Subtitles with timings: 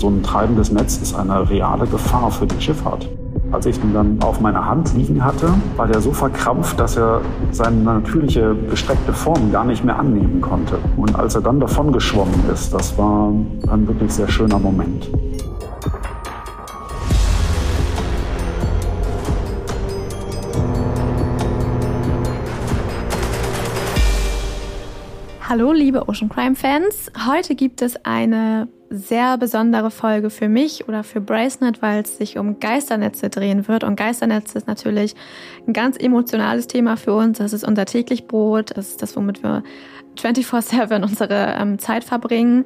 [0.00, 3.06] so ein treibendes Netz ist eine reale Gefahr für die Schifffahrt.
[3.52, 7.20] Als ich ihn dann auf meiner Hand liegen hatte, war der so verkrampft, dass er
[7.50, 10.78] seine natürliche gestreckte Form gar nicht mehr annehmen konnte.
[10.96, 13.28] Und als er dann davon geschwommen ist, das war
[13.68, 15.10] ein wirklich sehr schöner Moment.
[25.46, 27.10] Hallo, liebe Ocean Crime Fans.
[27.26, 32.38] Heute gibt es eine sehr besondere Folge für mich oder für Bracenet, weil es sich
[32.38, 33.84] um Geisternetze drehen wird.
[33.84, 35.14] Und Geisternetze ist natürlich
[35.66, 37.38] ein ganz emotionales Thema für uns.
[37.38, 38.72] Das ist unser täglich Brot.
[38.76, 39.62] Das ist das, womit wir
[40.16, 42.64] 24-7 unsere ähm, Zeit verbringen.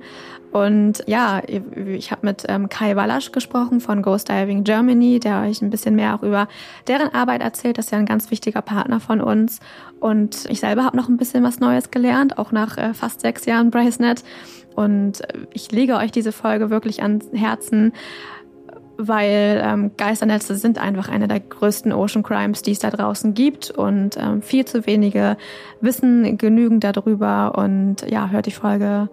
[0.51, 5.61] Und ja, ich habe mit ähm, Kai Wallasch gesprochen von Ghost Diving Germany, der euch
[5.61, 6.47] ein bisschen mehr auch über
[6.87, 7.77] deren Arbeit erzählt.
[7.77, 9.59] Das ist ja ein ganz wichtiger Partner von uns.
[9.99, 13.47] Und ich selber habe noch ein bisschen was Neues gelernt, auch nach äh, fast sechs
[13.47, 14.23] Jahren Bracenet.
[14.75, 17.93] Und ich lege euch diese Folge wirklich ans Herzen,
[18.97, 23.71] weil ähm, Geisternetze sind einfach eine der größten Ocean Crimes, die es da draußen gibt
[23.71, 25.37] und ähm, viel zu wenige
[25.81, 29.09] wissen genügend darüber und ja, hört die Folge,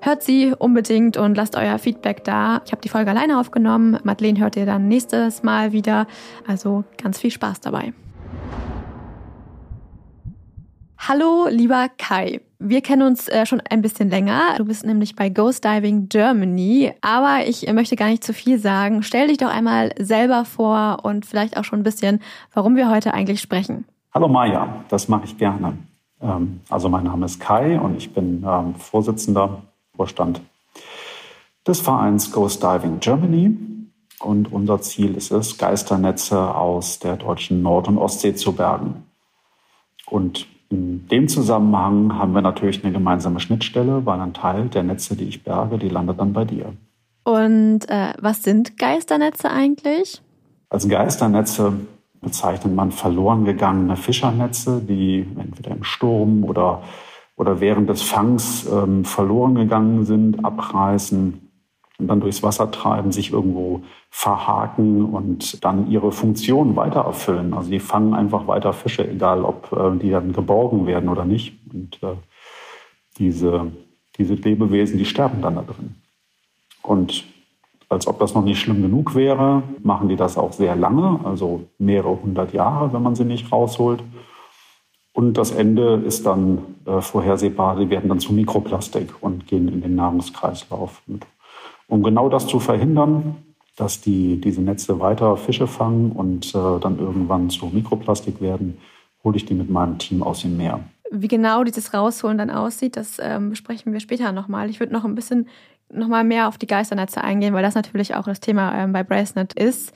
[0.00, 2.60] hört sie unbedingt und lasst euer Feedback da.
[2.66, 6.06] Ich habe die Folge alleine aufgenommen, Madeleine hört ihr dann nächstes Mal wieder,
[6.46, 7.92] also ganz viel Spaß dabei.
[10.98, 12.40] Hallo, lieber Kai.
[12.66, 14.54] Wir kennen uns äh, schon ein bisschen länger.
[14.56, 16.94] Du bist nämlich bei Ghost Diving Germany.
[17.02, 19.02] Aber ich äh, möchte gar nicht zu viel sagen.
[19.02, 22.22] Stell dich doch einmal selber vor und vielleicht auch schon ein bisschen,
[22.54, 23.84] warum wir heute eigentlich sprechen.
[24.14, 25.76] Hallo Maja, das mache ich gerne.
[26.22, 29.60] Ähm, also mein Name ist Kai und ich bin ähm, Vorsitzender,
[29.94, 30.40] Vorstand
[31.66, 33.58] des Vereins Ghost Diving Germany.
[34.20, 39.04] Und unser Ziel ist es, Geisternetze aus der deutschen Nord- und Ostsee zu bergen.
[40.06, 45.16] Und in dem Zusammenhang haben wir natürlich eine gemeinsame Schnittstelle, weil ein Teil der Netze,
[45.16, 46.72] die ich berge, die landet dann bei dir.
[47.24, 50.20] Und äh, was sind Geisternetze eigentlich?
[50.68, 51.72] Als Geisternetze
[52.20, 56.82] bezeichnet man verloren gegangene Fischernetze, die entweder im Sturm oder,
[57.36, 61.43] oder während des Fangs ähm, verloren gegangen sind, abreißen
[61.98, 67.54] und dann durchs Wasser treiben, sich irgendwo verhaken und dann ihre Funktion weiter erfüllen.
[67.54, 71.54] Also die fangen einfach weiter Fische, egal ob äh, die dann geborgen werden oder nicht.
[71.72, 72.16] Und äh,
[73.18, 73.72] diese,
[74.18, 75.94] diese Lebewesen, die sterben dann da drin.
[76.82, 77.24] Und
[77.88, 81.68] als ob das noch nicht schlimm genug wäre, machen die das auch sehr lange, also
[81.78, 84.02] mehrere hundert Jahre, wenn man sie nicht rausholt.
[85.12, 89.80] Und das Ende ist dann äh, vorhersehbar, sie werden dann zu Mikroplastik und gehen in
[89.80, 91.02] den Nahrungskreislauf.
[91.06, 91.24] Und
[91.88, 93.36] um genau das zu verhindern,
[93.76, 98.78] dass die, diese Netze weiter Fische fangen und äh, dann irgendwann zu Mikroplastik werden,
[99.24, 100.80] hole ich die mit meinem Team aus dem Meer.
[101.10, 104.70] Wie genau dieses Rausholen dann aussieht, das ähm, besprechen wir später nochmal.
[104.70, 105.48] Ich würde noch ein bisschen
[105.92, 109.02] noch mal mehr auf die Geisternetze eingehen, weil das natürlich auch das Thema ähm, bei
[109.02, 109.92] Bracenet ist.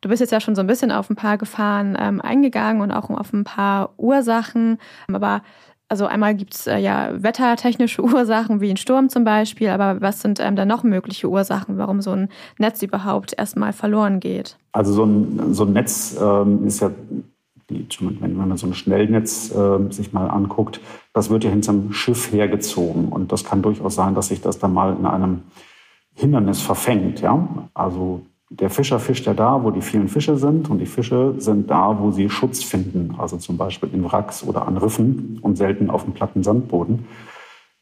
[0.00, 2.90] Du bist jetzt ja schon so ein bisschen auf ein paar Gefahren ähm, eingegangen und
[2.90, 4.78] auch auf ein paar Ursachen.
[5.12, 5.42] Aber
[5.90, 10.22] also einmal gibt es äh, ja wettertechnische Ursachen, wie ein Sturm zum Beispiel, aber was
[10.22, 12.28] sind ähm, dann noch mögliche Ursachen, warum so ein
[12.58, 14.56] Netz überhaupt erstmal verloren geht?
[14.72, 16.90] Also so ein, so ein Netz ähm, ist ja,
[17.68, 20.80] wenn man so ein Schnellnetz äh, sich mal anguckt,
[21.12, 24.72] das wird ja hinterm Schiff hergezogen und das kann durchaus sein, dass sich das dann
[24.72, 25.42] mal in einem
[26.14, 27.20] Hindernis verfängt.
[27.20, 27.48] Ja?
[27.74, 31.70] Also der Fischer fischt ja da, wo die vielen Fische sind und die Fische sind
[31.70, 35.88] da, wo sie Schutz finden, also zum Beispiel in Wracks oder an Riffen und selten
[35.88, 37.06] auf dem platten Sandboden.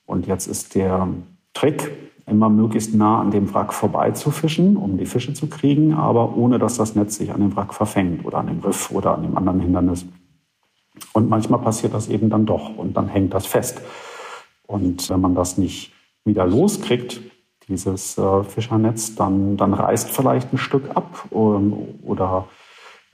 [0.04, 1.08] Und jetzt ist der
[1.54, 1.90] Trick,
[2.26, 6.36] immer möglichst nah an dem Wrack vorbei zu fischen, um die Fische zu kriegen, aber
[6.36, 9.22] ohne dass das Netz sich an dem Wrack verfängt oder an dem Riff oder an
[9.22, 10.04] dem anderen Hindernis.
[11.14, 13.80] Und manchmal passiert das eben dann doch und dann hängt das fest.
[14.66, 15.92] Und wenn man das nicht
[16.24, 17.22] wieder loskriegt,
[17.68, 22.46] dieses äh, Fischernetz, dann, dann reißt vielleicht ein Stück ab ähm, oder,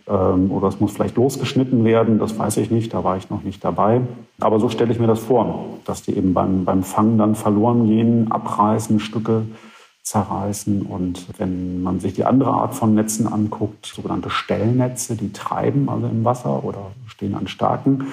[0.06, 3.42] ähm, oder es muss vielleicht losgeschnitten werden, das weiß ich nicht, da war ich noch
[3.42, 4.00] nicht dabei.
[4.40, 7.86] Aber so stelle ich mir das vor, dass die eben beim, beim Fangen dann verloren
[7.86, 9.42] gehen, abreißen, Stücke
[10.04, 10.82] zerreißen.
[10.82, 16.06] Und wenn man sich die andere Art von Netzen anguckt, sogenannte Stellnetze, die treiben also
[16.06, 18.12] im Wasser oder stehen an Starken.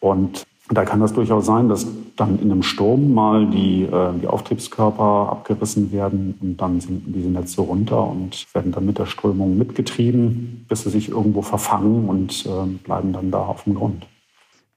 [0.00, 1.86] Und da kann das durchaus sein, dass
[2.16, 7.28] dann in einem Sturm mal die, äh, die Auftriebskörper abgerissen werden und dann sinken diese
[7.28, 12.46] Netze runter und werden dann mit der Strömung mitgetrieben, bis sie sich irgendwo verfangen und
[12.46, 14.06] äh, bleiben dann da auf dem Grund.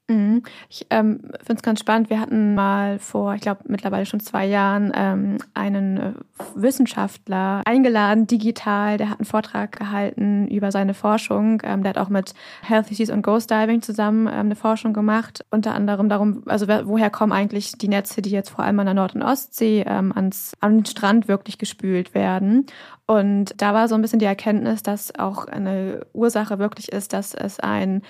[0.10, 0.42] Mhm.
[0.70, 2.10] Ich ähm, finde es ganz spannend.
[2.10, 6.14] Wir hatten mal vor, ich glaube mittlerweile schon zwei Jahren, ähm, einen äh,
[6.56, 8.98] Wissenschaftler eingeladen, digital.
[8.98, 11.62] Der hat einen Vortrag gehalten über seine Forschung.
[11.64, 12.34] Ähm, der hat auch mit
[12.64, 15.46] Healthy Seas und Ghost Diving zusammen ähm, eine Forschung gemacht.
[15.52, 18.96] Unter anderem darum, also woher kommen eigentlich die Netze, die jetzt vor allem an der
[18.96, 22.66] Nord- und Ostsee ähm, ans, an Strand wirklich gespült werden.
[23.06, 27.36] Und da war so ein bisschen die Erkenntnis, dass auch eine Ursache wirklich ist, dass
[27.36, 28.02] es ein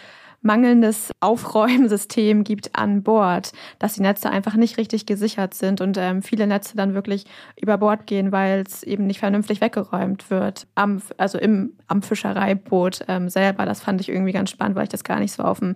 [0.41, 6.21] mangelndes Aufräumsystem gibt an Bord, dass die Netze einfach nicht richtig gesichert sind und ähm,
[6.21, 7.25] viele Netze dann wirklich
[7.61, 10.67] über Bord gehen, weil es eben nicht vernünftig weggeräumt wird.
[10.75, 13.65] Am, also im, am Fischereiboot ähm, selber.
[13.65, 15.75] Das fand ich irgendwie ganz spannend, weil ich das gar nicht so auf dem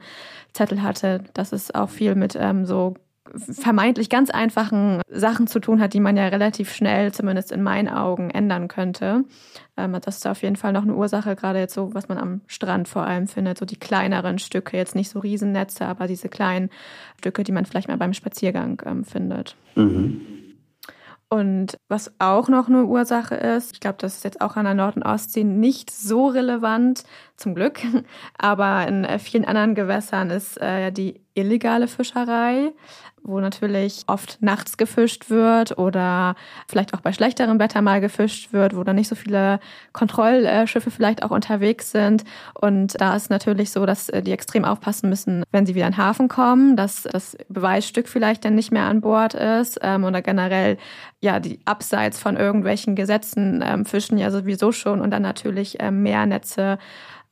[0.54, 2.96] Zettel hatte, dass es auch viel mit ähm, so
[3.36, 7.88] vermeintlich ganz einfachen Sachen zu tun hat, die man ja relativ schnell, zumindest in meinen
[7.88, 9.24] Augen, ändern könnte.
[9.78, 12.42] Ähm, das ist auf jeden Fall noch eine Ursache, gerade jetzt so, was man am
[12.48, 16.70] Strand vor allem findet, so die kleineren Stücke, jetzt nicht so Riesennetze, aber diese kleinen
[17.18, 19.56] Stücke, die man vielleicht mal beim Spaziergang ähm, findet.
[19.76, 20.22] Mhm.
[21.34, 24.76] Und was auch noch eine Ursache ist, ich glaube, das ist jetzt auch an der
[24.76, 27.06] Nord- und Ostsee nicht so relevant,
[27.38, 27.80] zum Glück,
[28.38, 32.72] aber in äh, vielen anderen Gewässern ist äh, die illegale Fischerei
[33.24, 36.36] wo natürlich oft nachts gefischt wird oder
[36.68, 39.60] vielleicht auch bei schlechterem Wetter mal gefischt wird, wo dann nicht so viele
[39.94, 42.26] Kontrollschiffe vielleicht auch unterwegs sind.
[42.54, 45.94] Und da ist natürlich so, dass äh, die extrem aufpassen müssen, wenn sie wieder in
[45.94, 50.22] den Hafen kommen, dass das Beweisstück vielleicht dann nicht mehr an Bord ist ähm, oder
[50.22, 50.78] generell
[51.22, 56.04] ja die abseits von irgendwelchen Gesetzen ähm, fischen ja sowieso schon und dann natürlich ähm,
[56.04, 56.78] mehr Netze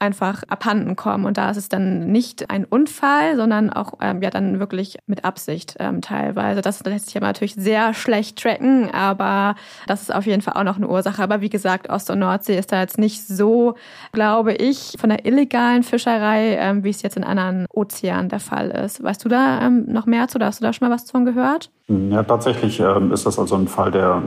[0.01, 1.25] einfach abhanden kommen.
[1.25, 5.23] Und da ist es dann nicht ein Unfall, sondern auch ähm, ja dann wirklich mit
[5.23, 6.61] Absicht ähm, teilweise.
[6.61, 9.55] Das lässt sich aber natürlich sehr schlecht tracken, aber
[9.87, 11.21] das ist auf jeden Fall auch noch eine Ursache.
[11.21, 13.75] Aber wie gesagt, Ost- und Nordsee ist da jetzt nicht so,
[14.11, 18.71] glaube ich, von der illegalen Fischerei, ähm, wie es jetzt in anderen Ozeanen der Fall
[18.71, 19.03] ist.
[19.03, 20.39] Weißt du da ähm, noch mehr zu?
[20.39, 21.69] Hast du da schon mal was von gehört?
[21.87, 24.23] Ja, tatsächlich ähm, ist das also ein Fall, der,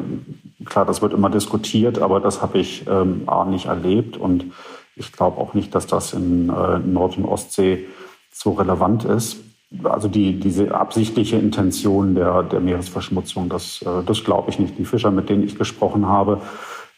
[0.65, 4.53] klar, das wird immer diskutiert, aber das habe ich ähm, A nicht erlebt und
[4.97, 7.87] ich glaube auch nicht, dass das in äh, Nord- und Ostsee
[8.33, 9.39] so relevant ist.
[9.83, 14.79] Also die, diese absichtliche Intention der, der Meeresverschmutzung, das, äh, das glaube ich nicht.
[14.79, 16.41] Die Fischer, mit denen ich gesprochen habe,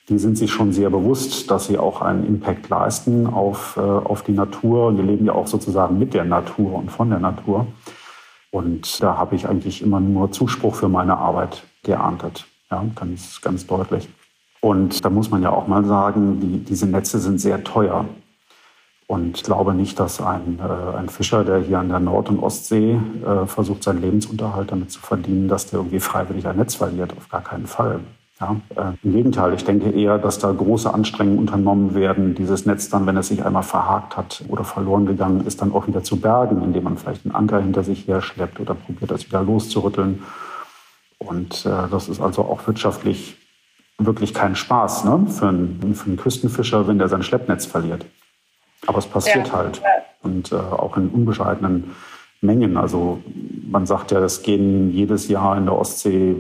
[0.09, 4.23] die sind sich schon sehr bewusst, dass sie auch einen Impact leisten auf, äh, auf
[4.23, 4.89] die Natur.
[4.89, 7.67] Und die leben ja auch sozusagen mit der Natur und von der Natur.
[8.51, 12.47] Und da habe ich eigentlich immer nur Zuspruch für meine Arbeit geerntet.
[12.71, 14.09] Ja, ganz, ganz deutlich.
[14.67, 18.05] Und da muss man ja auch mal sagen, die, diese Netze sind sehr teuer.
[19.07, 22.41] Und ich glaube nicht, dass ein, äh, ein Fischer, der hier an der Nord- und
[22.41, 27.17] Ostsee äh, versucht, seinen Lebensunterhalt damit zu verdienen, dass der irgendwie freiwillig ein Netz verliert.
[27.17, 28.01] Auf gar keinen Fall.
[28.41, 32.89] Ja, äh, Im Gegenteil, ich denke eher, dass da große Anstrengungen unternommen werden, dieses Netz
[32.89, 36.17] dann, wenn es sich einmal verhakt hat oder verloren gegangen ist, dann auch wieder zu
[36.17, 40.25] bergen, indem man vielleicht einen Anker hinter sich her schleppt oder probiert, das wieder loszurütteln.
[41.19, 43.37] Und äh, das ist also auch wirtschaftlich
[43.99, 45.27] wirklich keinen Spaß ne?
[45.29, 48.07] für, einen, für einen Küstenfischer, wenn der sein Schleppnetz verliert.
[48.87, 49.53] Aber es passiert ja.
[49.55, 49.83] halt.
[50.23, 51.93] Und äh, auch in unbescheidenen
[52.41, 52.77] Mengen.
[52.77, 53.21] Also
[53.69, 56.37] man sagt ja, es gehen jedes Jahr in der Ostsee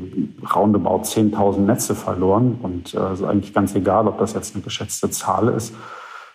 [0.55, 2.59] roundabout 10.000 Netze verloren.
[2.63, 5.75] Und es äh, ist eigentlich ganz egal, ob das jetzt eine geschätzte Zahl ist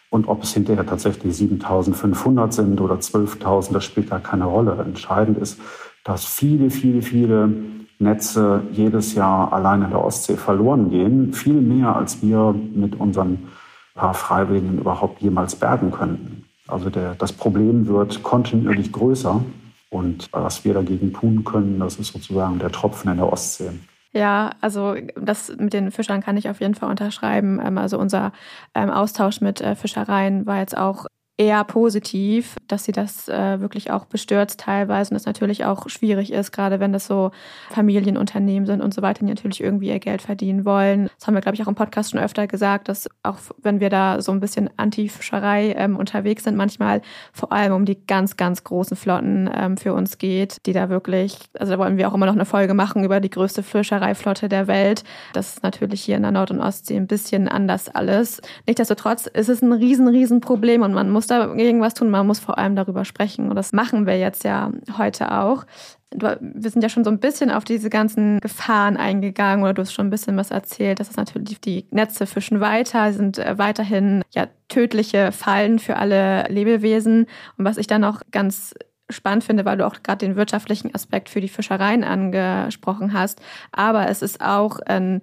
[0.09, 4.77] und ob es hinterher tatsächlich 7.500 sind oder 12.000, das spielt da keine Rolle.
[4.83, 5.59] Entscheidend ist,
[6.03, 7.53] dass viele, viele, viele
[8.01, 11.33] Netze jedes Jahr allein in der Ostsee verloren gehen.
[11.33, 13.48] Viel mehr, als wir mit unseren
[13.95, 16.45] paar Freiwilligen überhaupt jemals bergen könnten.
[16.68, 19.42] Also der, das Problem wird kontinuierlich größer.
[19.89, 23.71] Und was wir dagegen tun können, das ist sozusagen der Tropfen in der Ostsee.
[24.13, 27.62] Ja, also das mit den Fischern kann ich auf jeden Fall unterschreiben.
[27.63, 28.31] Ähm, also unser
[28.75, 31.06] ähm, Austausch mit äh, Fischereien war jetzt auch
[31.38, 36.31] eher positiv, dass sie das äh, wirklich auch bestürzt teilweise und das natürlich auch schwierig
[36.31, 37.31] ist, gerade wenn das so
[37.71, 41.09] Familienunternehmen sind und so weiter, die natürlich irgendwie ihr Geld verdienen wollen.
[41.18, 43.90] Das haben wir, glaube ich, auch im Podcast schon öfter gesagt, dass auch wenn wir
[43.90, 47.02] da so ein bisschen Anti-Fischerei ähm, unterwegs sind, manchmal
[47.33, 51.38] vor allem um die ganz, ganz großen Flotten ähm, für uns geht, die da wirklich,
[51.57, 54.68] also da wollen wir auch immer noch eine Folge machen über die größte Fischereiflotte der
[54.68, 55.04] Welt.
[55.33, 58.42] Das ist natürlich hier in der Nord- und Ostsee ein bisschen anders alles.
[58.68, 62.09] Nichtsdestotrotz ist es ein riesen, riesen Problem und man muss dagegen was tun.
[62.09, 63.49] Man muss vor allem darüber sprechen.
[63.49, 65.66] Und das machen wir jetzt ja heute auch.
[66.13, 69.94] Wir sind ja schon so ein bisschen auf diese ganzen Gefahren eingegangen oder du hast
[69.94, 70.99] schon ein bisschen was erzählt.
[70.99, 76.44] Das ist natürlich, die Netze fischen weiter, sind äh, weiterhin ja tödliche Fallen für alle
[76.49, 77.28] Lebewesen.
[77.57, 78.73] Und was ich dann auch ganz
[79.11, 83.42] spannend finde, weil du auch gerade den wirtschaftlichen Aspekt für die Fischereien angesprochen hast.
[83.71, 85.21] Aber es ist auch ein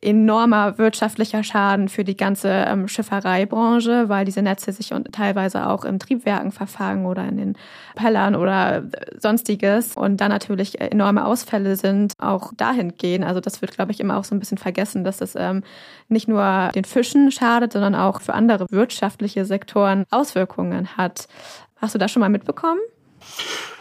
[0.00, 5.84] enormer wirtschaftlicher Schaden für die ganze ähm, Schifferiebranche, weil diese Netze sich und teilweise auch
[5.84, 7.58] in Triebwerken verfangen oder in den
[7.94, 8.84] Pellern oder
[9.18, 13.24] sonstiges und dann natürlich enorme Ausfälle sind, auch dahin gehen.
[13.24, 15.62] Also das wird, glaube ich, immer auch so ein bisschen vergessen, dass es ähm,
[16.08, 21.28] nicht nur den Fischen schadet, sondern auch für andere wirtschaftliche Sektoren Auswirkungen hat.
[21.76, 22.80] Hast du das schon mal mitbekommen?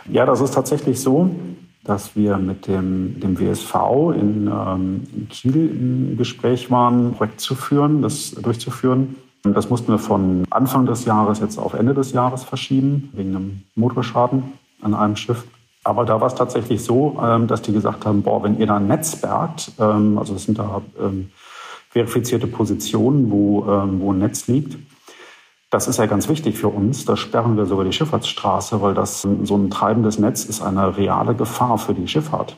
[0.10, 1.30] Ja, das ist tatsächlich so
[1.84, 3.75] dass wir mit dem, dem WSV
[4.16, 9.16] in, ähm, in Kiel im Gespräch waren, ein Projekt zu führen, das durchzuführen.
[9.46, 13.36] Und das mussten wir von Anfang des Jahres jetzt auf Ende des Jahres verschieben, wegen
[13.36, 14.44] einem Motorschaden
[14.82, 15.46] an einem Schiff.
[15.84, 18.78] Aber da war es tatsächlich so, ähm, dass die gesagt haben, boah, wenn ihr da
[18.78, 21.32] ein Netz bergt, ähm, also es sind da ähm,
[21.90, 24.78] verifizierte Positionen, wo, ähm, wo ein Netz liegt,
[25.74, 27.03] das ist ja ganz wichtig für uns.
[27.06, 31.34] Da sperren wir sogar die Schifffahrtsstraße, weil das so ein treibendes Netz ist eine reale
[31.34, 32.58] Gefahr für die Schifffahrt.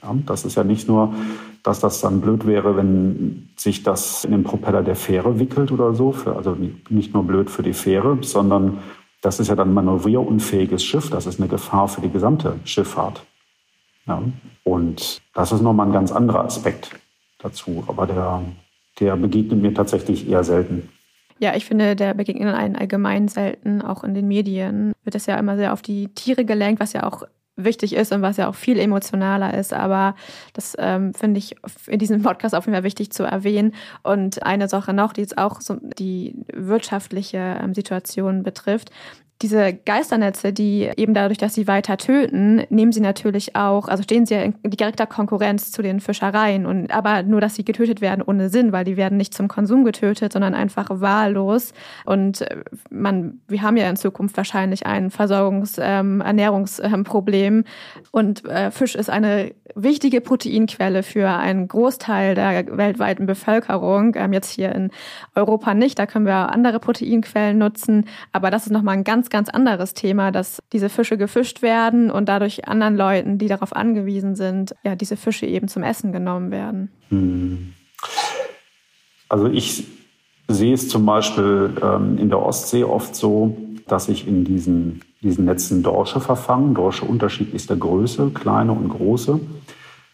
[0.00, 1.12] Ja, das ist ja nicht nur,
[1.64, 5.92] dass das dann blöd wäre, wenn sich das in den Propeller der Fähre wickelt oder
[5.92, 6.12] so.
[6.12, 6.56] Für, also
[6.88, 8.78] nicht nur blöd für die Fähre, sondern
[9.22, 11.10] das ist ja dann manövrierunfähiges Schiff.
[11.10, 13.24] Das ist eine Gefahr für die gesamte Schifffahrt.
[14.06, 14.22] Ja,
[14.62, 16.90] und das ist nochmal ein ganz anderer Aspekt
[17.40, 17.82] dazu.
[17.88, 18.42] Aber der,
[19.00, 20.90] der begegnet mir tatsächlich eher selten.
[21.38, 24.92] Ja, ich finde, der begegnet einen allgemein selten, auch in den Medien.
[25.04, 27.24] Wird das ja immer sehr auf die Tiere gelenkt, was ja auch
[27.56, 29.72] wichtig ist und was ja auch viel emotionaler ist.
[29.72, 30.14] Aber
[30.52, 33.74] das ähm, finde ich in diesem Podcast auf jeden Fall wichtig zu erwähnen.
[34.02, 38.90] Und eine Sache noch, die jetzt auch so die wirtschaftliche ähm, Situation betrifft
[39.42, 44.24] diese Geisternetze, die eben dadurch, dass sie weiter töten, nehmen sie natürlich auch, also stehen
[44.24, 46.64] sie ja in direkter Konkurrenz zu den Fischereien.
[46.64, 49.84] Und aber nur, dass sie getötet werden ohne Sinn, weil die werden nicht zum Konsum
[49.84, 51.74] getötet, sondern einfach wahllos.
[52.06, 57.64] Und äh, man, wir haben ja in Zukunft wahrscheinlich ein Versorgungs-, ähm, Ernährungsproblem.
[58.12, 64.14] Und äh, Fisch ist eine wichtige Proteinquelle für einen Großteil der weltweiten Bevölkerung.
[64.16, 64.90] Ähm, jetzt hier in
[65.34, 68.06] Europa nicht, da können wir andere Proteinquellen nutzen.
[68.32, 72.10] Aber das ist nochmal ein ganz ganz, ganz anderes Thema, dass diese Fische gefischt werden
[72.10, 76.50] und dadurch anderen Leuten, die darauf angewiesen sind, ja, diese Fische eben zum Essen genommen
[76.50, 76.90] werden.
[77.08, 77.72] Hm.
[79.28, 79.84] Also ich
[80.48, 83.56] sehe es zum Beispiel ähm, in der Ostsee oft so,
[83.88, 86.74] dass sich in diesen, diesen Netzen Dorsche verfangen.
[86.74, 89.40] Dorsche unterschiedlichster Größe, kleine und große.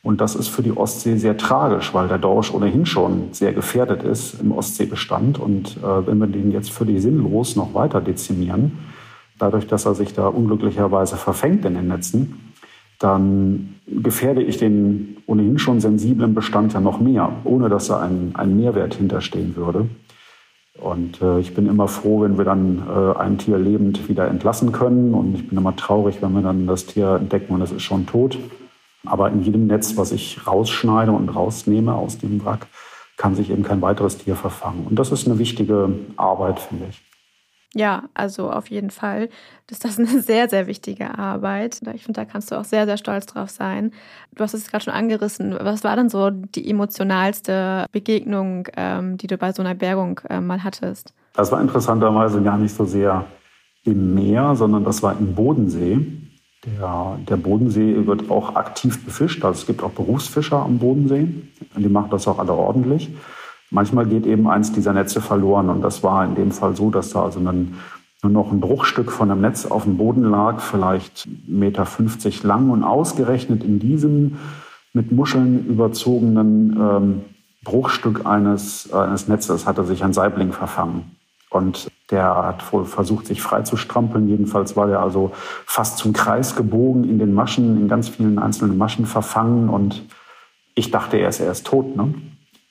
[0.03, 4.03] Und das ist für die Ostsee sehr tragisch, weil der Dorsch ohnehin schon sehr gefährdet
[4.03, 5.39] ist im Ostseebestand.
[5.39, 8.79] Und äh, wenn wir den jetzt völlig sinnlos noch weiter dezimieren,
[9.43, 12.53] dadurch, dass er sich da unglücklicherweise verfängt in den Netzen,
[12.99, 18.31] dann gefährde ich den ohnehin schon sensiblen Bestand ja noch mehr, ohne dass da ein,
[18.35, 19.89] ein Mehrwert hinterstehen würde.
[20.81, 24.73] Und äh, ich bin immer froh, wenn wir dann äh, ein Tier lebend wieder entlassen
[24.73, 25.15] können.
[25.15, 28.07] Und ich bin immer traurig, wenn wir dann das Tier entdecken und es ist schon
[28.07, 28.39] tot.
[29.05, 32.69] Aber in jedem Netz, was ich rausschneide und rausnehme aus dem Wrack,
[33.17, 34.87] kann sich eben kein weiteres Tier verfangen.
[34.89, 37.03] Und das ist eine wichtige Arbeit, finde ich.
[37.75, 39.31] Ja, also auf jeden Fall
[39.71, 41.81] ist das eine sehr, sehr wichtige Arbeit.
[41.95, 43.93] Ich finde, da kannst du auch sehr, sehr stolz drauf sein.
[44.35, 45.57] Du hast es gerade schon angerissen.
[45.59, 50.41] Was war denn so die emotionalste Begegnung, ähm, die du bei so einer Bergung äh,
[50.41, 51.15] mal hattest?
[51.35, 53.25] Das war interessanterweise gar nicht so sehr
[53.85, 55.99] im Meer, sondern das war im Bodensee.
[56.65, 59.45] Der, der Bodensee wird auch aktiv befischt.
[59.45, 61.27] Also es gibt auch Berufsfischer am Bodensee.
[61.77, 63.11] Die machen das auch alle ordentlich.
[63.73, 67.11] Manchmal geht eben eins dieser Netze verloren und das war in dem Fall so, dass
[67.11, 67.75] da also dann
[68.23, 71.87] nur noch ein Bruchstück von einem Netz auf dem Boden lag, vielleicht 1,50 Meter
[72.47, 74.37] lang und ausgerechnet in diesem
[74.93, 77.21] mit Muscheln überzogenen ähm,
[77.65, 81.17] Bruchstück eines, eines Netzes hatte sich ein Saibling verfangen.
[81.49, 84.29] Und der hat wohl versucht, sich frei zu strampeln.
[84.29, 85.33] Jedenfalls war der also
[85.65, 89.69] fast zum Kreis gebogen in den Maschen, in ganz vielen einzelnen Maschen verfangen.
[89.69, 90.03] Und
[90.75, 91.97] ich dachte erst, er ist tot.
[91.97, 92.15] Ne?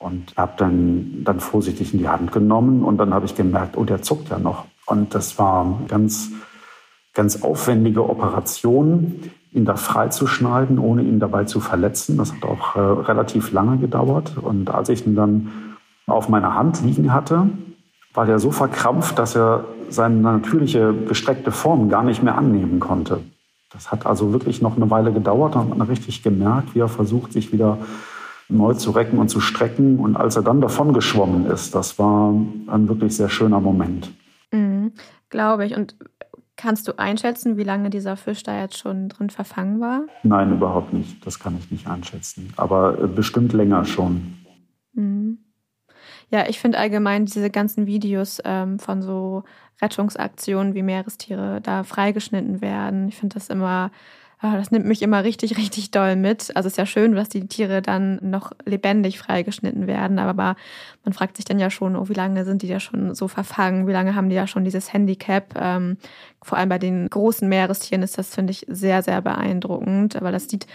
[0.01, 3.83] Und habe dann, dann vorsichtig in die Hand genommen und dann habe ich gemerkt, oh,
[3.83, 4.65] der zuckt ja noch.
[4.87, 6.31] Und das war ganz,
[7.13, 12.17] ganz aufwendige Operation, ihn da freizuschneiden, ohne ihn dabei zu verletzen.
[12.17, 14.37] Das hat auch äh, relativ lange gedauert.
[14.41, 15.51] Und als ich ihn dann
[16.07, 17.49] auf meiner Hand liegen hatte,
[18.15, 23.19] war der so verkrampft, dass er seine natürliche gestreckte Form gar nicht mehr annehmen konnte.
[23.71, 25.53] Das hat also wirklich noch eine Weile gedauert.
[25.53, 27.77] Dann hat man richtig gemerkt, wie er versucht, sich wieder
[28.51, 29.99] neu zu recken und zu strecken.
[29.99, 34.11] Und als er dann davon geschwommen ist, das war ein wirklich sehr schöner Moment.
[34.51, 34.93] Mhm,
[35.29, 35.75] Glaube ich.
[35.75, 35.95] Und
[36.57, 40.03] kannst du einschätzen, wie lange dieser Fisch da jetzt schon drin verfangen war?
[40.23, 41.25] Nein, überhaupt nicht.
[41.25, 42.53] Das kann ich nicht einschätzen.
[42.57, 44.35] Aber äh, bestimmt länger schon.
[44.93, 45.39] Mhm.
[46.29, 49.43] Ja, ich finde allgemein diese ganzen Videos ähm, von so
[49.81, 53.07] Rettungsaktionen, wie Meerestiere da freigeschnitten werden.
[53.07, 53.91] Ich finde das immer
[54.41, 56.55] das nimmt mich immer richtig, richtig doll mit.
[56.55, 60.55] Also es ist ja schön, dass die Tiere dann noch lebendig freigeschnitten werden, aber
[61.03, 63.87] man fragt sich dann ja schon, oh, wie lange sind die da schon so verfangen?
[63.87, 65.53] Wie lange haben die da schon dieses Handicap?
[65.59, 65.97] Ähm,
[66.41, 70.15] vor allem bei den großen Meerestieren ist das, finde ich, sehr, sehr beeindruckend.
[70.15, 70.65] Aber das sieht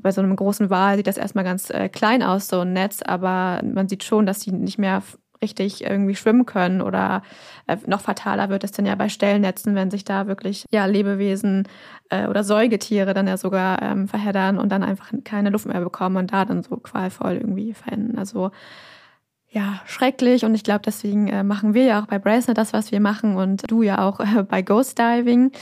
[0.00, 3.00] bei so einem großen Wal sieht das erstmal ganz äh, klein aus, so ein Netz,
[3.02, 5.02] aber man sieht schon, dass die nicht mehr
[5.42, 7.22] richtig irgendwie schwimmen können oder
[7.66, 11.68] äh, noch fataler wird es dann ja bei Stellnetzen, wenn sich da wirklich ja Lebewesen
[12.10, 16.16] äh, oder Säugetiere dann ja sogar ähm, verheddern und dann einfach keine Luft mehr bekommen
[16.16, 18.18] und da dann so qualvoll irgendwie verenden.
[18.18, 18.50] Also
[19.54, 22.90] ja, schrecklich und ich glaube, deswegen äh, machen wir ja auch bei Bracelet das, was
[22.90, 25.52] wir machen und du ja auch äh, bei Ghost Diving.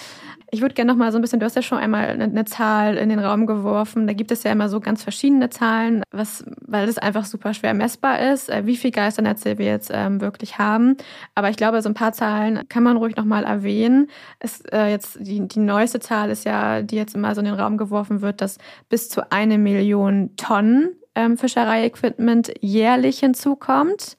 [0.54, 2.44] Ich würde gerne noch mal so ein bisschen, du hast ja schon einmal eine, eine,
[2.44, 4.06] Zahl in den Raum geworfen.
[4.06, 7.72] Da gibt es ja immer so ganz verschiedene Zahlen, was, weil das einfach super schwer
[7.72, 10.98] messbar ist, äh, wie viel Geisternetze wir jetzt ähm, wirklich haben.
[11.34, 14.10] Aber ich glaube, so ein paar Zahlen kann man ruhig noch mal erwähnen.
[14.40, 17.54] Es, äh, jetzt die, die neueste Zahl ist ja, die jetzt immer so in den
[17.54, 18.58] Raum geworfen wird, dass
[18.90, 24.18] bis zu eine Million Tonnen ähm, Fischereiequipment jährlich hinzukommt.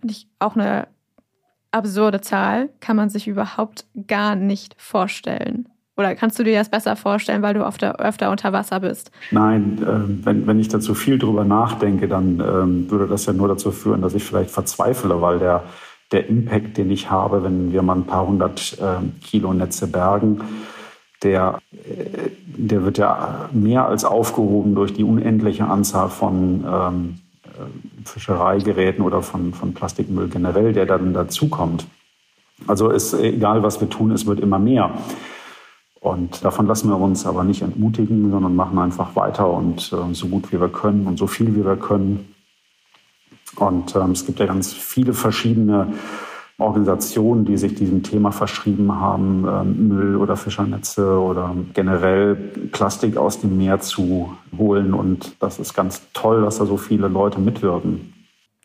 [0.00, 0.86] Und ich, auch eine
[1.72, 5.68] absurde Zahl, kann man sich überhaupt gar nicht vorstellen.
[6.02, 9.12] Oder kannst du dir das besser vorstellen, weil du öfter, öfter unter Wasser bist?
[9.30, 13.46] Nein, äh, wenn, wenn ich dazu viel drüber nachdenke, dann ähm, würde das ja nur
[13.46, 15.62] dazu führen, dass ich vielleicht verzweifle, weil der,
[16.10, 20.40] der Impact, den ich habe, wenn wir mal ein paar hundert äh, Kilo Netze bergen,
[21.22, 28.08] der, äh, der wird ja mehr als aufgehoben durch die unendliche Anzahl von ähm, äh,
[28.08, 31.86] Fischereigeräten oder von, von Plastikmüll generell, der dann dazukommt.
[32.66, 34.90] Also ist egal, was wir tun, es wird immer mehr.
[36.02, 40.26] Und davon lassen wir uns aber nicht entmutigen, sondern machen einfach weiter und äh, so
[40.26, 42.34] gut wie wir können und so viel wie wir können.
[43.54, 45.92] Und ähm, es gibt ja ganz viele verschiedene
[46.58, 52.34] Organisationen, die sich diesem Thema verschrieben haben, ähm, Müll oder Fischernetze oder generell
[52.72, 54.94] Plastik aus dem Meer zu holen.
[54.94, 58.11] Und das ist ganz toll, dass da so viele Leute mitwirken.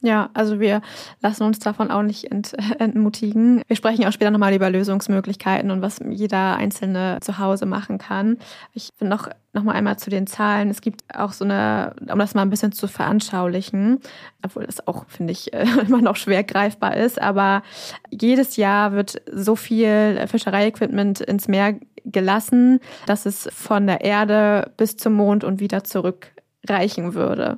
[0.03, 0.81] Ja, also wir
[1.21, 3.63] lassen uns davon auch nicht ent, entmutigen.
[3.67, 8.37] Wir sprechen auch später nochmal über Lösungsmöglichkeiten und was jeder Einzelne zu Hause machen kann.
[8.73, 10.69] Ich bin noch, noch mal einmal zu den Zahlen.
[10.69, 13.99] Es gibt auch so eine, um das mal ein bisschen zu veranschaulichen,
[14.45, 15.51] obwohl das auch, finde ich,
[15.87, 17.63] immer noch schwer greifbar ist, aber
[18.11, 21.75] jedes Jahr wird so viel Fischereiequipment ins Meer
[22.05, 26.27] gelassen, dass es von der Erde bis zum Mond und wieder zurück
[26.67, 27.57] reichen würde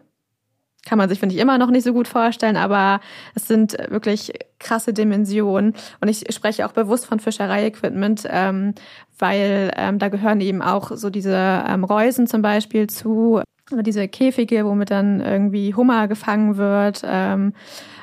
[0.86, 3.00] kann man sich, finde ich, immer noch nicht so gut vorstellen, aber
[3.36, 5.74] es sind wirklich krasse Dimensionen.
[6.02, 8.74] Und ich spreche auch bewusst von Fischereiequipment, ähm,
[9.18, 13.42] weil ähm, da gehören eben auch so diese ähm, Reusen zum Beispiel zu,
[13.82, 17.02] diese Käfige, womit dann irgendwie Hummer gefangen wird.
[17.06, 17.54] Ähm,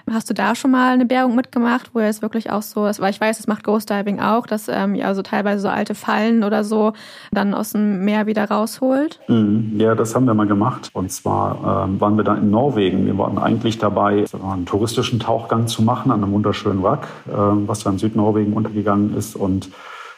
[0.08, 2.82] Hast du da schon mal eine Bergung mitgemacht, wo es wirklich auch so?
[2.82, 5.96] Weil ich weiß, das macht Ghost Diving auch, dass ähm, ja so teilweise so alte
[5.96, 6.92] Fallen oder so
[7.32, 9.18] dann aus dem Meer wieder rausholt.
[9.26, 9.74] Mhm.
[9.78, 10.90] Ja, das haben wir mal gemacht.
[10.92, 13.04] Und zwar ähm, waren wir da in Norwegen.
[13.06, 17.82] Wir waren eigentlich dabei, einen touristischen Tauchgang zu machen an einem wunderschönen Wrack, äh, was
[17.82, 19.34] da in Südnorwegen untergegangen ist.
[19.34, 19.70] Und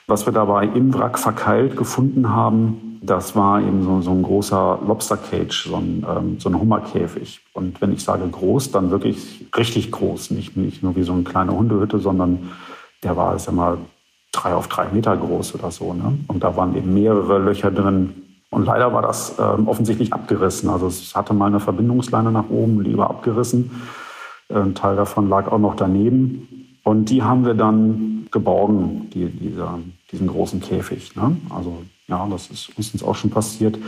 [0.09, 4.81] was wir dabei im Wrack verkeilt gefunden haben, das war eben so, so ein großer
[4.87, 7.41] Lobster Cage, so ein, ähm, so ein Hummerkäfig.
[7.53, 10.33] Und wenn ich sage groß, dann wirklich richtig groß.
[10.33, 12.51] Nicht, nicht nur wie so eine kleine Hundehütte, sondern
[13.05, 13.79] der war, ich sag mal,
[14.33, 15.93] drei auf drei Meter groß oder so.
[15.93, 16.19] Ne?
[16.27, 18.15] Und da waren eben mehrere Löcher drin.
[18.51, 20.71] Und leider war das ähm, offensichtlich abgerissen.
[20.71, 23.71] Also es hatte mal eine Verbindungsleine nach oben, die war abgerissen.
[24.49, 26.49] Ein Teil davon lag auch noch daneben.
[26.83, 29.79] Und die haben wir dann geborgen, die, dieser,
[30.13, 31.17] diesen großen Käfig.
[31.17, 31.37] Ne?
[31.51, 33.79] Also ja, das ist uns auch schon passiert.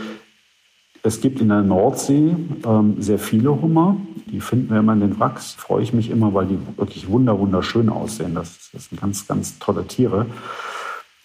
[1.03, 3.97] Es gibt in der Nordsee ähm, sehr viele Hummer.
[4.27, 5.55] Die finden wir immer in den Wracks.
[5.55, 8.35] Freue ich mich immer, weil die wirklich wunder wunderschön aussehen.
[8.35, 10.27] Das, das sind ganz, ganz tolle Tiere.